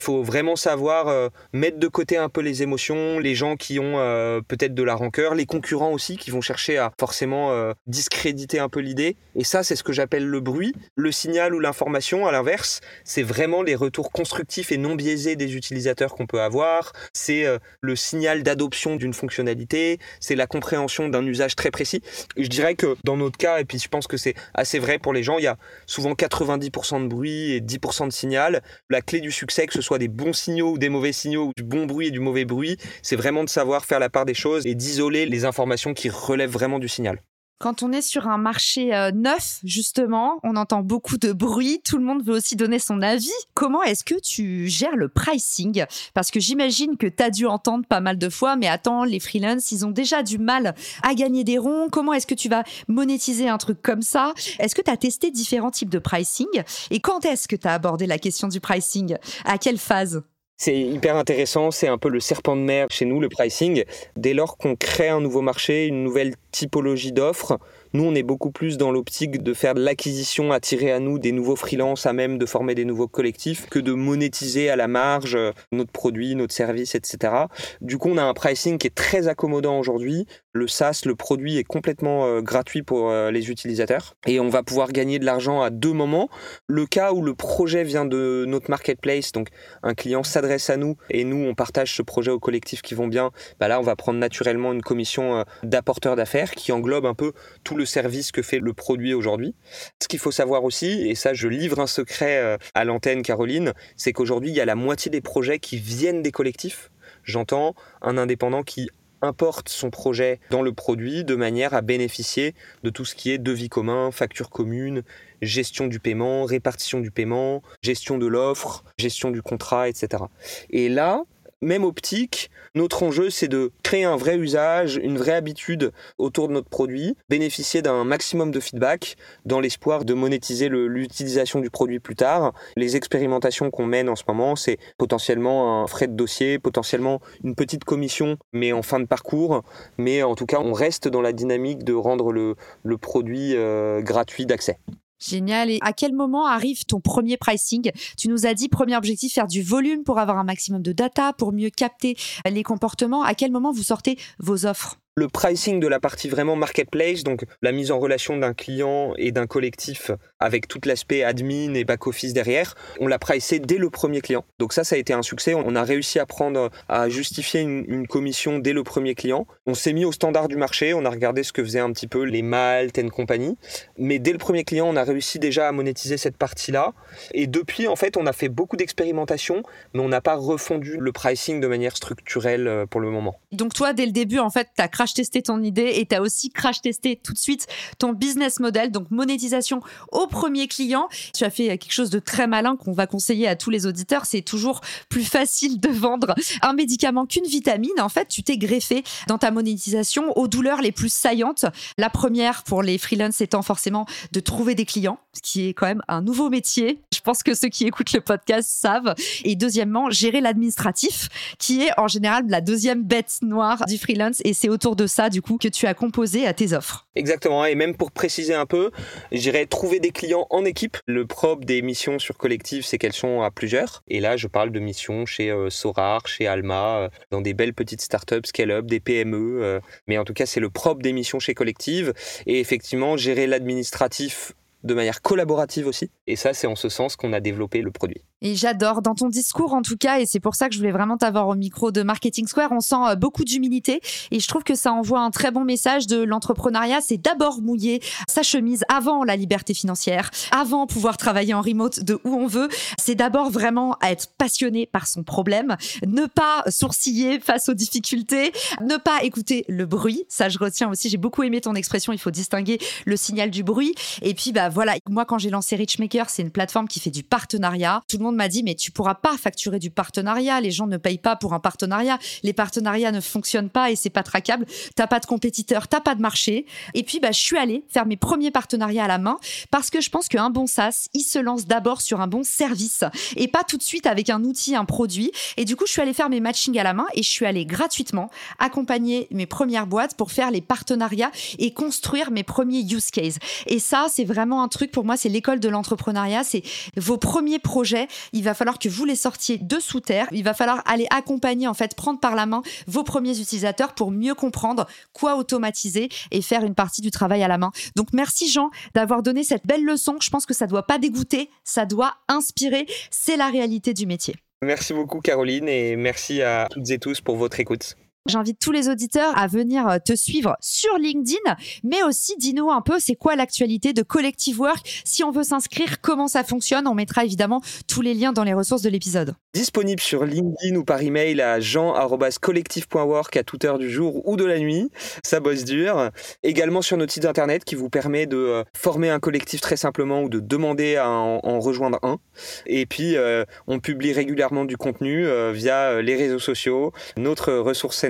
Il 0.00 0.04
faut 0.04 0.22
vraiment 0.22 0.56
savoir 0.56 1.08
euh, 1.08 1.28
mettre 1.52 1.78
de 1.78 1.88
côté 1.88 2.16
un 2.16 2.30
peu 2.30 2.40
les 2.40 2.62
émotions, 2.62 3.18
les 3.18 3.34
gens 3.34 3.56
qui 3.56 3.78
ont 3.78 3.98
euh, 3.98 4.40
peut-être 4.40 4.74
de 4.74 4.82
la 4.82 4.94
rancœur, 4.94 5.34
les 5.34 5.44
concurrents 5.44 5.92
aussi 5.92 6.16
qui 6.16 6.30
vont 6.30 6.40
chercher 6.40 6.78
à 6.78 6.90
forcément 6.98 7.72
discréditer 7.86 8.58
un 8.58 8.68
peu 8.68 8.80
l'idée. 8.80 9.16
Et 9.34 9.44
ça, 9.44 9.62
c'est 9.62 9.76
ce 9.76 9.82
que 9.82 9.92
j'appelle 9.92 10.26
le 10.26 10.40
bruit. 10.40 10.74
Le 10.96 11.12
signal 11.12 11.54
ou 11.54 11.60
l'information, 11.60 12.26
à 12.26 12.32
l'inverse, 12.32 12.80
c'est 13.04 13.22
vraiment 13.22 13.62
les 13.62 13.74
retours 13.74 14.10
constructifs 14.12 14.72
et 14.72 14.78
non 14.78 14.94
biaisés 14.94 15.36
des 15.36 15.56
utilisateurs 15.56 16.14
qu'on 16.14 16.26
peut 16.26 16.40
avoir. 16.40 16.92
C'est 17.12 17.44
le 17.80 17.96
signal 17.96 18.42
d'adoption 18.42 18.96
d'une 18.96 19.12
fonctionnalité, 19.12 19.98
c'est 20.20 20.36
la 20.36 20.46
compréhension 20.46 21.08
d'un 21.08 21.26
usage 21.26 21.41
très 21.48 21.70
précis. 21.70 22.02
Je 22.36 22.48
dirais 22.48 22.74
que 22.74 22.96
dans 23.04 23.16
notre 23.16 23.36
cas, 23.36 23.60
et 23.60 23.64
puis 23.64 23.78
je 23.78 23.88
pense 23.88 24.06
que 24.06 24.16
c'est 24.16 24.34
assez 24.54 24.78
vrai 24.78 24.98
pour 24.98 25.12
les 25.12 25.22
gens, 25.22 25.38
il 25.38 25.44
y 25.44 25.48
a 25.48 25.56
souvent 25.86 26.12
90% 26.12 27.02
de 27.02 27.08
bruit 27.08 27.52
et 27.52 27.60
10% 27.60 28.06
de 28.06 28.12
signal. 28.12 28.62
La 28.90 29.00
clé 29.00 29.20
du 29.20 29.30
succès, 29.30 29.66
que 29.66 29.74
ce 29.74 29.82
soit 29.82 29.98
des 29.98 30.08
bons 30.08 30.32
signaux 30.32 30.72
ou 30.72 30.78
des 30.78 30.88
mauvais 30.88 31.12
signaux, 31.12 31.52
du 31.56 31.64
bon 31.64 31.86
bruit 31.86 32.08
et 32.08 32.10
du 32.10 32.20
mauvais 32.20 32.44
bruit, 32.44 32.76
c'est 33.02 33.16
vraiment 33.16 33.44
de 33.44 33.48
savoir 33.48 33.84
faire 33.84 33.98
la 33.98 34.10
part 34.10 34.24
des 34.24 34.34
choses 34.34 34.66
et 34.66 34.74
d'isoler 34.74 35.26
les 35.26 35.44
informations 35.44 35.94
qui 35.94 36.08
relèvent 36.08 36.50
vraiment 36.50 36.78
du 36.78 36.88
signal. 36.88 37.20
Quand 37.58 37.84
on 37.84 37.92
est 37.92 38.02
sur 38.02 38.26
un 38.26 38.38
marché 38.38 38.92
euh, 38.92 39.12
neuf, 39.12 39.60
justement, 39.62 40.40
on 40.42 40.56
entend 40.56 40.80
beaucoup 40.80 41.16
de 41.16 41.32
bruit, 41.32 41.80
tout 41.84 41.96
le 41.96 42.04
monde 42.04 42.24
veut 42.24 42.34
aussi 42.34 42.56
donner 42.56 42.80
son 42.80 43.00
avis. 43.02 43.30
Comment 43.54 43.84
est-ce 43.84 44.02
que 44.02 44.18
tu 44.20 44.66
gères 44.66 44.96
le 44.96 45.08
pricing? 45.08 45.84
Parce 46.12 46.32
que 46.32 46.40
j'imagine 46.40 46.96
que 46.96 47.06
tu 47.06 47.22
as 47.22 47.30
dû 47.30 47.46
entendre 47.46 47.86
pas 47.86 48.00
mal 48.00 48.18
de 48.18 48.28
fois, 48.28 48.56
mais 48.56 48.66
attends, 48.66 49.04
les 49.04 49.20
freelances, 49.20 49.70
ils 49.70 49.86
ont 49.86 49.92
déjà 49.92 50.24
du 50.24 50.38
mal 50.38 50.74
à 51.04 51.14
gagner 51.14 51.44
des 51.44 51.58
ronds. 51.58 51.88
Comment 51.88 52.12
est-ce 52.12 52.26
que 52.26 52.34
tu 52.34 52.48
vas 52.48 52.64
monétiser 52.88 53.48
un 53.48 53.58
truc 53.58 53.80
comme 53.80 54.02
ça? 54.02 54.34
Est-ce 54.58 54.74
que 54.74 54.82
tu 54.82 54.90
as 54.90 54.96
testé 54.96 55.30
différents 55.30 55.70
types 55.70 55.90
de 55.90 56.00
pricing? 56.00 56.48
Et 56.90 56.98
quand 56.98 57.24
est-ce 57.24 57.46
que 57.46 57.56
tu 57.56 57.68
as 57.68 57.74
abordé 57.74 58.06
la 58.06 58.18
question 58.18 58.48
du 58.48 58.58
pricing? 58.58 59.16
À 59.44 59.58
quelle 59.58 59.78
phase? 59.78 60.22
C'est 60.56 60.78
hyper 60.78 61.16
intéressant, 61.16 61.72
c'est 61.72 61.88
un 61.88 61.98
peu 61.98 62.08
le 62.08 62.20
serpent 62.20 62.54
de 62.54 62.60
mer 62.60 62.86
chez 62.90 63.04
nous, 63.04 63.18
le 63.18 63.28
pricing. 63.28 63.82
Dès 64.16 64.32
lors 64.32 64.56
qu'on 64.56 64.76
crée 64.76 65.08
un 65.08 65.20
nouveau 65.20 65.40
marché, 65.40 65.86
une 65.86 66.04
nouvelle 66.04 66.34
typologie 66.52 67.12
d'offres, 67.12 67.58
nous, 67.94 68.04
on 68.04 68.14
est 68.14 68.22
beaucoup 68.22 68.50
plus 68.50 68.78
dans 68.78 68.90
l'optique 68.90 69.42
de 69.42 69.52
faire 69.52 69.74
de 69.74 69.82
l'acquisition, 69.82 70.50
attirer 70.50 70.92
à 70.92 70.98
nous 70.98 71.18
des 71.18 71.32
nouveaux 71.32 71.56
freelances, 71.56 72.06
à 72.06 72.14
même 72.14 72.38
de 72.38 72.46
former 72.46 72.74
des 72.74 72.86
nouveaux 72.86 73.08
collectifs, 73.08 73.68
que 73.68 73.78
de 73.78 73.92
monétiser 73.92 74.70
à 74.70 74.76
la 74.76 74.88
marge 74.88 75.34
euh, 75.34 75.52
notre 75.72 75.92
produit, 75.92 76.34
notre 76.34 76.54
service, 76.54 76.94
etc. 76.94 77.34
Du 77.82 77.98
coup, 77.98 78.08
on 78.08 78.16
a 78.16 78.22
un 78.22 78.32
pricing 78.32 78.78
qui 78.78 78.86
est 78.86 78.94
très 78.94 79.28
accommodant 79.28 79.78
aujourd'hui. 79.78 80.26
Le 80.54 80.68
SaaS, 80.68 81.02
le 81.04 81.14
produit 81.14 81.58
est 81.58 81.64
complètement 81.64 82.24
euh, 82.24 82.40
gratuit 82.40 82.82
pour 82.82 83.10
euh, 83.10 83.30
les 83.30 83.50
utilisateurs 83.50 84.14
et 84.26 84.40
on 84.40 84.48
va 84.48 84.62
pouvoir 84.62 84.92
gagner 84.92 85.18
de 85.18 85.26
l'argent 85.26 85.60
à 85.60 85.68
deux 85.68 85.92
moments. 85.92 86.30
Le 86.68 86.86
cas 86.86 87.12
où 87.12 87.22
le 87.22 87.34
projet 87.34 87.84
vient 87.84 88.06
de 88.06 88.46
notre 88.48 88.70
marketplace, 88.70 89.32
donc 89.32 89.48
un 89.82 89.92
client 89.92 90.22
s'adresse 90.22 90.70
à 90.70 90.78
nous 90.78 90.96
et 91.10 91.24
nous, 91.24 91.44
on 91.46 91.54
partage 91.54 91.94
ce 91.94 92.00
projet 92.00 92.30
au 92.30 92.38
collectif 92.38 92.80
qui 92.80 92.94
vont 92.94 93.06
bien, 93.06 93.32
bah 93.60 93.68
là, 93.68 93.80
on 93.80 93.82
va 93.82 93.96
prendre 93.96 94.18
naturellement 94.18 94.72
une 94.72 94.82
commission 94.82 95.44
d'apporteur 95.62 96.16
d'affaires 96.16 96.41
qui 96.50 96.72
englobe 96.72 97.06
un 97.06 97.14
peu 97.14 97.32
tout 97.64 97.76
le 97.76 97.84
service 97.84 98.32
que 98.32 98.42
fait 98.42 98.58
le 98.58 98.72
produit 98.72 99.14
aujourd'hui. 99.14 99.54
Ce 100.02 100.08
qu'il 100.08 100.18
faut 100.18 100.32
savoir 100.32 100.64
aussi, 100.64 101.08
et 101.08 101.14
ça 101.14 101.34
je 101.34 101.48
livre 101.48 101.80
un 101.80 101.86
secret 101.86 102.38
euh, 102.38 102.56
à 102.74 102.84
l'antenne 102.84 103.22
Caroline, 103.22 103.72
c'est 103.96 104.12
qu'aujourd'hui 104.12 104.50
il 104.50 104.56
y 104.56 104.60
a 104.60 104.64
la 104.64 104.74
moitié 104.74 105.10
des 105.10 105.20
projets 105.20 105.58
qui 105.58 105.78
viennent 105.78 106.22
des 106.22 106.32
collectifs. 106.32 106.90
J'entends 107.24 107.74
un 108.00 108.18
indépendant 108.18 108.62
qui 108.62 108.88
importe 109.22 109.68
son 109.68 109.90
projet 109.90 110.40
dans 110.50 110.62
le 110.62 110.72
produit 110.72 111.24
de 111.24 111.36
manière 111.36 111.74
à 111.74 111.80
bénéficier 111.80 112.54
de 112.82 112.90
tout 112.90 113.04
ce 113.04 113.14
qui 113.14 113.30
est 113.30 113.38
devis 113.38 113.68
commun, 113.68 114.10
facture 114.10 114.50
commune, 114.50 115.02
gestion 115.40 115.86
du 115.86 116.00
paiement, 116.00 116.44
répartition 116.44 117.00
du 117.00 117.10
paiement, 117.10 117.62
gestion 117.82 118.18
de 118.18 118.26
l'offre, 118.26 118.84
gestion 118.98 119.30
du 119.30 119.40
contrat, 119.40 119.88
etc. 119.88 120.24
Et 120.70 120.88
là, 120.88 121.22
même 121.62 121.84
optique, 121.84 122.50
notre 122.74 123.02
enjeu, 123.02 123.30
c'est 123.30 123.48
de 123.48 123.70
créer 123.82 124.04
un 124.04 124.16
vrai 124.16 124.36
usage, 124.36 124.96
une 124.96 125.16
vraie 125.16 125.34
habitude 125.34 125.92
autour 126.18 126.48
de 126.48 126.52
notre 126.52 126.68
produit, 126.68 127.16
bénéficier 127.28 127.82
d'un 127.82 128.04
maximum 128.04 128.50
de 128.50 128.60
feedback 128.60 129.16
dans 129.46 129.60
l'espoir 129.60 130.04
de 130.04 130.14
monétiser 130.14 130.68
l'utilisation 130.68 131.60
du 131.60 131.70
produit 131.70 132.00
plus 132.00 132.16
tard. 132.16 132.52
Les 132.76 132.96
expérimentations 132.96 133.70
qu'on 133.70 133.86
mène 133.86 134.08
en 134.08 134.16
ce 134.16 134.24
moment, 134.26 134.56
c'est 134.56 134.78
potentiellement 134.98 135.82
un 135.82 135.86
frais 135.86 136.08
de 136.08 136.14
dossier, 136.14 136.58
potentiellement 136.58 137.20
une 137.44 137.54
petite 137.54 137.84
commission, 137.84 138.36
mais 138.52 138.72
en 138.72 138.82
fin 138.82 139.00
de 139.00 139.06
parcours. 139.06 139.62
Mais 139.98 140.22
en 140.22 140.34
tout 140.34 140.46
cas, 140.46 140.58
on 140.60 140.72
reste 140.72 141.08
dans 141.08 141.22
la 141.22 141.32
dynamique 141.32 141.84
de 141.84 141.94
rendre 141.94 142.32
le, 142.32 142.56
produit 142.98 143.56
euh, 143.56 144.00
gratuit 144.02 144.46
d'accès. 144.46 144.78
Génial. 145.22 145.70
Et 145.70 145.78
à 145.82 145.92
quel 145.92 146.12
moment 146.12 146.46
arrive 146.46 146.84
ton 146.84 147.00
premier 147.00 147.36
pricing? 147.36 147.90
Tu 148.16 148.28
nous 148.28 148.46
as 148.46 148.54
dit, 148.54 148.68
premier 148.68 148.96
objectif, 148.96 149.32
faire 149.32 149.46
du 149.46 149.62
volume 149.62 150.04
pour 150.04 150.18
avoir 150.18 150.38
un 150.38 150.44
maximum 150.44 150.82
de 150.82 150.92
data, 150.92 151.32
pour 151.32 151.52
mieux 151.52 151.70
capter 151.70 152.16
les 152.48 152.62
comportements. 152.62 153.22
À 153.22 153.34
quel 153.34 153.52
moment 153.52 153.72
vous 153.72 153.82
sortez 153.82 154.18
vos 154.38 154.66
offres? 154.66 155.01
Le 155.14 155.28
pricing 155.28 155.78
de 155.78 155.86
la 155.86 156.00
partie 156.00 156.30
vraiment 156.30 156.56
marketplace, 156.56 157.22
donc 157.22 157.44
la 157.60 157.72
mise 157.72 157.90
en 157.90 157.98
relation 157.98 158.38
d'un 158.38 158.54
client 158.54 159.12
et 159.18 159.30
d'un 159.30 159.46
collectif 159.46 160.10
avec 160.40 160.68
tout 160.68 160.80
l'aspect 160.86 161.22
admin 161.22 161.74
et 161.74 161.84
back-office 161.84 162.32
derrière, 162.32 162.74
on 162.98 163.06
l'a 163.06 163.18
pricé 163.18 163.58
dès 163.58 163.76
le 163.76 163.90
premier 163.90 164.22
client. 164.22 164.44
Donc 164.58 164.72
ça, 164.72 164.84
ça 164.84 164.96
a 164.96 164.98
été 164.98 165.12
un 165.12 165.22
succès. 165.22 165.52
On 165.54 165.76
a 165.76 165.84
réussi 165.84 166.18
à 166.18 166.24
prendre, 166.24 166.70
à 166.88 167.10
justifier 167.10 167.60
une, 167.60 168.06
commission 168.06 168.58
dès 168.58 168.72
le 168.72 168.82
premier 168.82 169.14
client. 169.14 169.46
On 169.66 169.74
s'est 169.74 169.92
mis 169.92 170.04
au 170.04 170.12
standard 170.12 170.48
du 170.48 170.56
marché, 170.56 170.92
on 170.94 171.04
a 171.04 171.10
regardé 171.10 171.42
ce 171.42 171.52
que 171.52 171.62
faisaient 171.62 171.78
un 171.78 171.92
petit 171.92 172.06
peu 172.06 172.24
les 172.24 172.42
Malte 172.42 172.98
et 172.98 173.08
compagnie. 173.08 173.56
Mais 173.98 174.18
dès 174.18 174.32
le 174.32 174.38
premier 174.38 174.64
client, 174.64 174.86
on 174.88 174.96
a 174.96 175.04
réussi 175.04 175.38
déjà 175.38 175.68
à 175.68 175.72
monétiser 175.72 176.16
cette 176.16 176.36
partie-là. 176.36 176.92
Et 177.32 177.46
depuis, 177.46 177.86
en 177.86 177.96
fait, 177.96 178.16
on 178.16 178.26
a 178.26 178.32
fait 178.32 178.48
beaucoup 178.48 178.76
d'expérimentations, 178.76 179.62
mais 179.94 180.00
on 180.00 180.08
n'a 180.08 180.20
pas 180.20 180.34
refondu 180.34 180.96
le 180.98 181.12
pricing 181.12 181.60
de 181.60 181.66
manière 181.66 181.96
structurelle 181.96 182.66
euh, 182.66 182.86
pour 182.86 183.00
le 183.00 183.10
moment. 183.10 183.38
Donc 183.52 183.74
toi, 183.74 183.92
dès 183.92 184.06
le 184.06 184.12
début, 184.12 184.38
en 184.38 184.50
fait, 184.50 184.68
tu 184.76 184.82
as 184.82 184.88
crash 185.02 185.14
testé 185.14 185.42
ton 185.42 185.60
idée 185.64 185.94
et 185.96 186.06
tu 186.06 186.14
as 186.14 186.22
aussi 186.22 186.50
crash 186.50 186.80
testé 186.80 187.16
tout 187.16 187.32
de 187.32 187.38
suite 187.38 187.66
ton 187.98 188.12
business 188.12 188.60
model, 188.60 188.92
donc 188.92 189.10
monétisation 189.10 189.80
au 190.12 190.28
premier 190.28 190.68
client. 190.68 191.08
Tu 191.34 191.42
as 191.42 191.50
fait 191.50 191.76
quelque 191.76 191.92
chose 191.92 192.10
de 192.10 192.20
très 192.20 192.46
malin 192.46 192.76
qu'on 192.76 192.92
va 192.92 193.08
conseiller 193.08 193.48
à 193.48 193.56
tous 193.56 193.70
les 193.70 193.84
auditeurs. 193.84 194.26
C'est 194.26 194.42
toujours 194.42 194.80
plus 195.08 195.24
facile 195.24 195.80
de 195.80 195.88
vendre 195.88 196.36
un 196.62 196.72
médicament 196.72 197.26
qu'une 197.26 197.46
vitamine. 197.46 197.90
En 197.98 198.08
fait, 198.08 198.28
tu 198.28 198.44
t'es 198.44 198.56
greffé 198.56 199.02
dans 199.26 199.38
ta 199.38 199.50
monétisation 199.50 200.38
aux 200.38 200.46
douleurs 200.46 200.80
les 200.80 200.92
plus 200.92 201.12
saillantes. 201.12 201.64
La 201.98 202.08
première 202.08 202.62
pour 202.62 202.84
les 202.84 202.96
freelances 202.96 203.40
étant 203.40 203.62
forcément 203.62 204.06
de 204.30 204.38
trouver 204.38 204.76
des 204.76 204.84
clients, 204.84 205.18
qui 205.40 205.68
est 205.68 205.74
quand 205.74 205.86
même 205.86 206.02
un 206.08 206.20
nouveau 206.20 206.50
métier. 206.50 207.00
Je 207.14 207.20
pense 207.20 207.42
que 207.42 207.54
ceux 207.54 207.68
qui 207.68 207.86
écoutent 207.86 208.12
le 208.12 208.20
podcast 208.20 208.68
savent. 208.68 209.14
Et 209.44 209.56
deuxièmement, 209.56 210.10
gérer 210.10 210.40
l'administratif, 210.40 211.28
qui 211.58 211.82
est 211.82 211.90
en 211.98 212.08
général 212.08 212.44
la 212.48 212.60
deuxième 212.60 213.02
bête 213.02 213.38
noire 213.42 213.84
du 213.86 213.98
freelance. 213.98 214.40
Et 214.44 214.54
c'est 214.54 214.68
autour 214.68 214.96
de 214.96 215.06
ça, 215.06 215.30
du 215.30 215.40
coup, 215.40 215.58
que 215.58 215.68
tu 215.68 215.86
as 215.86 215.94
composé 215.94 216.46
à 216.46 216.52
tes 216.52 216.72
offres. 216.72 217.06
Exactement. 217.14 217.64
Et 217.64 217.74
même 217.74 217.96
pour 217.96 218.10
préciser 218.10 218.54
un 218.54 218.66
peu, 218.66 218.90
j'irais 219.30 219.66
trouver 219.66 220.00
des 220.00 220.10
clients 220.10 220.46
en 220.50 220.64
équipe. 220.64 220.96
Le 221.06 221.26
propre 221.26 221.64
des 221.64 221.82
missions 221.82 222.18
sur 222.18 222.36
collectif, 222.36 222.84
c'est 222.84 222.98
qu'elles 222.98 223.12
sont 223.12 223.42
à 223.42 223.50
plusieurs. 223.50 224.02
Et 224.08 224.20
là, 224.20 224.36
je 224.36 224.48
parle 224.48 224.70
de 224.70 224.80
missions 224.80 225.26
chez 225.26 225.50
euh, 225.50 225.70
Sorar, 225.70 226.26
chez 226.26 226.46
Alma, 226.46 226.98
euh, 226.98 227.08
dans 227.30 227.40
des 227.40 227.54
belles 227.54 227.74
petites 227.74 228.00
startups, 228.00 228.46
scale-up, 228.46 228.86
des 228.86 229.00
PME. 229.00 229.62
Euh. 229.62 229.80
mais 230.06 230.18
en 230.18 230.24
tout 230.24 230.32
cas, 230.32 230.46
c'est 230.46 230.60
le 230.60 230.70
propre 230.70 231.02
des 231.02 231.12
missions 231.12 231.38
chez 231.38 231.54
collective. 231.54 232.12
Et 232.46 232.60
effectivement, 232.60 233.16
gérer 233.16 233.46
l'administratif 233.46 234.52
de 234.82 234.94
manière 234.94 235.22
collaborative 235.22 235.86
aussi. 235.86 236.10
Et 236.26 236.36
ça, 236.36 236.54
c'est 236.54 236.66
en 236.66 236.76
ce 236.76 236.88
sens 236.88 237.16
qu'on 237.16 237.32
a 237.32 237.40
développé 237.40 237.82
le 237.82 237.90
produit. 237.90 238.22
Et 238.42 238.56
j'adore 238.56 239.02
dans 239.02 239.14
ton 239.14 239.28
discours 239.28 239.72
en 239.72 239.82
tout 239.82 239.96
cas, 239.96 240.18
et 240.18 240.26
c'est 240.26 240.40
pour 240.40 240.56
ça 240.56 240.68
que 240.68 240.74
je 240.74 240.78
voulais 240.78 240.92
vraiment 240.92 241.16
t'avoir 241.16 241.48
au 241.48 241.54
micro 241.54 241.92
de 241.92 242.02
Marketing 242.02 242.46
Square. 242.46 242.72
On 242.72 242.80
sent 242.80 242.96
euh, 243.08 243.14
beaucoup 243.14 243.44
d'humilité 243.44 244.00
et 244.32 244.40
je 244.40 244.48
trouve 244.48 244.64
que 244.64 244.74
ça 244.74 244.92
envoie 244.92 245.20
un 245.20 245.30
très 245.30 245.52
bon 245.52 245.64
message 245.64 246.08
de 246.08 246.22
l'entrepreneuriat. 246.22 247.00
C'est 247.00 247.18
d'abord 247.18 247.62
mouiller 247.62 248.02
sa 248.26 248.42
chemise 248.42 248.84
avant 248.88 249.22
la 249.22 249.36
liberté 249.36 249.74
financière, 249.74 250.30
avant 250.50 250.86
pouvoir 250.86 251.16
travailler 251.16 251.54
en 251.54 251.62
remote 251.62 252.00
de 252.00 252.18
où 252.24 252.34
on 252.34 252.46
veut. 252.46 252.68
C'est 252.98 253.14
d'abord 253.14 253.50
vraiment 253.50 253.96
être 254.02 254.26
passionné 254.36 254.86
par 254.86 255.06
son 255.06 255.22
problème, 255.22 255.76
ne 256.04 256.26
pas 256.26 256.64
sourciller 256.68 257.38
face 257.38 257.68
aux 257.68 257.74
difficultés, 257.74 258.52
ne 258.80 258.96
pas 258.96 259.22
écouter 259.22 259.64
le 259.68 259.86
bruit. 259.86 260.24
Ça, 260.28 260.48
je 260.48 260.58
retiens 260.58 260.90
aussi. 260.90 261.08
J'ai 261.08 261.16
beaucoup 261.16 261.44
aimé 261.44 261.60
ton 261.60 261.74
expression. 261.74 262.12
Il 262.12 262.18
faut 262.18 262.32
distinguer 262.32 262.78
le 263.04 263.16
signal 263.16 263.50
du 263.50 263.62
bruit. 263.62 263.94
Et 264.22 264.34
puis, 264.34 264.50
bah 264.50 264.68
voilà, 264.68 264.96
moi 265.08 265.24
quand 265.24 265.38
j'ai 265.38 265.50
lancé 265.50 265.76
Richmaker, 265.76 266.28
c'est 266.28 266.42
une 266.42 266.50
plateforme 266.50 266.88
qui 266.88 266.98
fait 266.98 267.10
du 267.10 267.22
partenariat. 267.22 268.02
Tout 268.08 268.18
le 268.18 268.24
monde 268.24 268.31
m'a 268.34 268.48
dit 268.48 268.62
mais 268.62 268.74
tu 268.74 268.90
pourras 268.90 269.14
pas 269.14 269.36
facturer 269.36 269.78
du 269.78 269.90
partenariat, 269.90 270.60
les 270.60 270.70
gens 270.70 270.86
ne 270.86 270.96
payent 270.96 271.18
pas 271.18 271.36
pour 271.36 271.54
un 271.54 271.60
partenariat, 271.60 272.18
les 272.42 272.52
partenariats 272.52 273.12
ne 273.12 273.20
fonctionnent 273.20 273.70
pas 273.70 273.90
et 273.90 273.96
c'est 273.96 274.10
pas 274.10 274.22
traquable, 274.22 274.66
t'as 274.94 275.06
pas 275.06 275.20
de 275.20 275.26
compétiteurs, 275.26 275.88
t'as 275.88 276.00
pas 276.00 276.14
de 276.14 276.20
marché. 276.20 276.66
Et 276.94 277.02
puis 277.02 277.20
bah 277.20 277.32
je 277.32 277.40
suis 277.40 277.58
allée 277.58 277.84
faire 277.88 278.06
mes 278.06 278.16
premiers 278.16 278.50
partenariats 278.50 279.04
à 279.04 279.08
la 279.08 279.18
main 279.18 279.38
parce 279.70 279.90
que 279.90 280.00
je 280.00 280.10
pense 280.10 280.28
qu'un 280.28 280.50
bon 280.50 280.66
SaaS, 280.66 281.08
il 281.14 281.22
se 281.22 281.38
lance 281.38 281.66
d'abord 281.66 282.00
sur 282.00 282.20
un 282.20 282.26
bon 282.26 282.42
service 282.42 283.04
et 283.36 283.48
pas 283.48 283.64
tout 283.64 283.76
de 283.76 283.82
suite 283.82 284.06
avec 284.06 284.30
un 284.30 284.42
outil, 284.44 284.74
un 284.76 284.84
produit. 284.84 285.32
Et 285.56 285.64
du 285.64 285.76
coup, 285.76 285.86
je 285.86 285.92
suis 285.92 286.02
allée 286.02 286.14
faire 286.14 286.28
mes 286.28 286.40
matchings 286.40 286.78
à 286.78 286.82
la 286.82 286.94
main 286.94 287.06
et 287.14 287.22
je 287.22 287.28
suis 287.28 287.46
allée 287.46 287.66
gratuitement 287.66 288.30
accompagner 288.58 289.28
mes 289.30 289.46
premières 289.46 289.86
boîtes 289.86 290.16
pour 290.16 290.32
faire 290.32 290.50
les 290.50 290.60
partenariats 290.60 291.30
et 291.58 291.72
construire 291.72 292.30
mes 292.30 292.42
premiers 292.42 292.82
use 292.82 293.10
cases. 293.10 293.38
Et 293.66 293.78
ça, 293.78 294.06
c'est 294.10 294.24
vraiment 294.24 294.62
un 294.62 294.68
truc 294.68 294.90
pour 294.90 295.04
moi, 295.04 295.16
c'est 295.16 295.28
l'école 295.28 295.60
de 295.60 295.68
l'entrepreneuriat, 295.68 296.44
c'est 296.44 296.62
vos 296.96 297.18
premiers 297.18 297.58
projets, 297.58 298.08
il 298.32 298.44
va 298.44 298.54
falloir 298.54 298.78
que 298.78 298.88
vous 298.88 299.04
les 299.04 299.16
sortiez 299.16 299.58
de 299.58 299.78
sous 299.78 300.00
terre, 300.00 300.28
il 300.32 300.44
va 300.44 300.54
falloir 300.54 300.82
aller 300.86 301.06
accompagner 301.10 301.66
en 301.66 301.74
fait, 301.74 301.94
prendre 301.94 302.20
par 302.20 302.34
la 302.34 302.46
main 302.46 302.62
vos 302.86 303.04
premiers 303.04 303.38
utilisateurs 303.38 303.94
pour 303.94 304.10
mieux 304.10 304.34
comprendre 304.34 304.86
quoi 305.12 305.36
automatiser 305.36 306.08
et 306.30 306.42
faire 306.42 306.64
une 306.64 306.74
partie 306.74 307.02
du 307.02 307.10
travail 307.10 307.42
à 307.42 307.48
la 307.48 307.58
main. 307.58 307.70
Donc 307.96 308.08
merci 308.12 308.50
Jean 308.50 308.70
d'avoir 308.94 309.22
donné 309.22 309.44
cette 309.44 309.66
belle 309.66 309.84
leçon. 309.84 310.16
Je 310.20 310.30
pense 310.30 310.46
que 310.46 310.54
ça 310.54 310.66
doit 310.66 310.86
pas 310.86 310.98
dégoûter, 310.98 311.50
ça 311.64 311.86
doit 311.86 312.14
inspirer. 312.28 312.86
C'est 313.10 313.36
la 313.36 313.48
réalité 313.48 313.94
du 313.94 314.06
métier. 314.06 314.36
Merci 314.62 314.94
beaucoup 314.94 315.20
Caroline 315.20 315.68
et 315.68 315.96
merci 315.96 316.40
à 316.40 316.68
toutes 316.70 316.88
et 316.90 316.98
tous 316.98 317.20
pour 317.20 317.36
votre 317.36 317.58
écoute. 317.58 317.96
J'invite 318.28 318.60
tous 318.60 318.70
les 318.70 318.88
auditeurs 318.88 319.36
à 319.36 319.48
venir 319.48 319.88
euh, 319.88 319.96
te 319.98 320.14
suivre 320.14 320.56
sur 320.60 320.96
LinkedIn, 320.96 321.56
mais 321.82 322.04
aussi 322.04 322.36
dis-nous 322.38 322.70
un 322.70 322.80
peu 322.80 323.00
c'est 323.00 323.16
quoi 323.16 323.34
l'actualité 323.34 323.92
de 323.92 324.02
Collective 324.02 324.60
Work? 324.60 325.02
Si 325.04 325.24
on 325.24 325.32
veut 325.32 325.42
s'inscrire, 325.42 326.00
comment 326.00 326.28
ça 326.28 326.44
fonctionne? 326.44 326.86
On 326.86 326.94
mettra 326.94 327.24
évidemment 327.24 327.60
tous 327.88 328.00
les 328.00 328.14
liens 328.14 328.32
dans 328.32 328.44
les 328.44 328.54
ressources 328.54 328.82
de 328.82 328.90
l'épisode. 328.90 329.34
Disponible 329.54 330.00
sur 330.00 330.24
LinkedIn 330.24 330.76
ou 330.76 330.84
par 330.84 331.02
email 331.02 331.40
à 331.40 331.58
jean.collective.work 331.58 333.36
à 333.36 333.42
toute 333.42 333.64
heure 333.64 333.78
du 333.78 333.90
jour 333.90 334.26
ou 334.28 334.36
de 334.36 334.44
la 334.44 334.60
nuit. 334.60 334.88
Ça 335.24 335.40
bosse 335.40 335.64
dur. 335.64 336.10
Également 336.44 336.80
sur 336.80 336.96
notre 336.96 337.12
site 337.12 337.24
internet 337.24 337.64
qui 337.64 337.74
vous 337.74 337.90
permet 337.90 338.26
de 338.26 338.36
euh, 338.36 338.62
former 338.76 339.10
un 339.10 339.18
collectif 339.18 339.60
très 339.60 339.76
simplement 339.76 340.22
ou 340.22 340.28
de 340.28 340.38
demander 340.38 340.94
à 340.94 341.10
en, 341.10 341.58
rejoindre 341.58 341.98
un. 342.02 342.18
Et 342.66 342.86
puis, 342.86 343.16
euh, 343.16 343.44
on 343.66 343.80
publie 343.80 344.12
régulièrement 344.12 344.64
du 344.64 344.76
contenu 344.76 345.26
via 345.52 346.00
les 346.02 346.16
réseaux 346.16 346.38
sociaux, 346.38 346.92
notre 347.16 347.52
ressource 347.54 348.04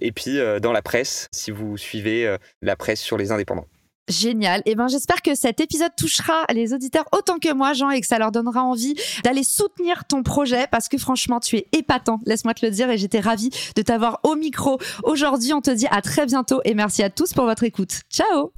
et 0.00 0.12
puis 0.12 0.38
euh, 0.38 0.60
dans 0.60 0.72
la 0.72 0.82
presse, 0.82 1.28
si 1.32 1.50
vous 1.50 1.76
suivez 1.76 2.26
euh, 2.26 2.38
la 2.62 2.76
presse 2.76 3.00
sur 3.00 3.16
les 3.16 3.32
indépendants. 3.32 3.66
Génial. 4.08 4.60
Et 4.60 4.70
eh 4.70 4.74
ben 4.74 4.88
j'espère 4.88 5.20
que 5.20 5.34
cet 5.34 5.60
épisode 5.60 5.92
touchera 5.96 6.44
les 6.54 6.72
auditeurs 6.72 7.04
autant 7.12 7.38
que 7.38 7.52
moi, 7.52 7.74
Jean, 7.74 7.90
et 7.90 8.00
que 8.00 8.06
ça 8.06 8.18
leur 8.18 8.32
donnera 8.32 8.62
envie 8.62 8.94
d'aller 9.22 9.42
soutenir 9.42 10.06
ton 10.06 10.22
projet 10.22 10.66
parce 10.70 10.88
que 10.88 10.96
franchement, 10.96 11.40
tu 11.40 11.56
es 11.56 11.66
épatant. 11.72 12.18
Laisse-moi 12.24 12.54
te 12.54 12.64
le 12.64 12.72
dire 12.72 12.88
et 12.88 12.96
j'étais 12.96 13.20
ravie 13.20 13.50
de 13.76 13.82
t'avoir 13.82 14.20
au 14.22 14.34
micro. 14.34 14.78
Aujourd'hui, 15.02 15.52
on 15.52 15.60
te 15.60 15.70
dit 15.70 15.86
à 15.90 16.00
très 16.00 16.24
bientôt 16.24 16.62
et 16.64 16.72
merci 16.72 17.02
à 17.02 17.10
tous 17.10 17.34
pour 17.34 17.44
votre 17.44 17.64
écoute. 17.64 18.00
Ciao. 18.10 18.52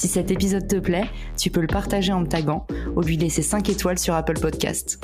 Si 0.00 0.08
cet 0.08 0.30
épisode 0.30 0.66
te 0.66 0.76
plaît, 0.76 1.08
tu 1.36 1.50
peux 1.50 1.60
le 1.60 1.66
partager 1.66 2.12
en 2.12 2.20
me 2.20 2.26
taguant 2.26 2.66
ou 2.96 3.02
lui 3.02 3.16
laisser 3.16 3.42
5 3.42 3.68
étoiles 3.68 3.98
sur 3.98 4.14
Apple 4.14 4.40
Podcast. 4.40 4.98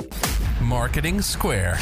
Marketing 0.61 1.21
Square. 1.21 1.77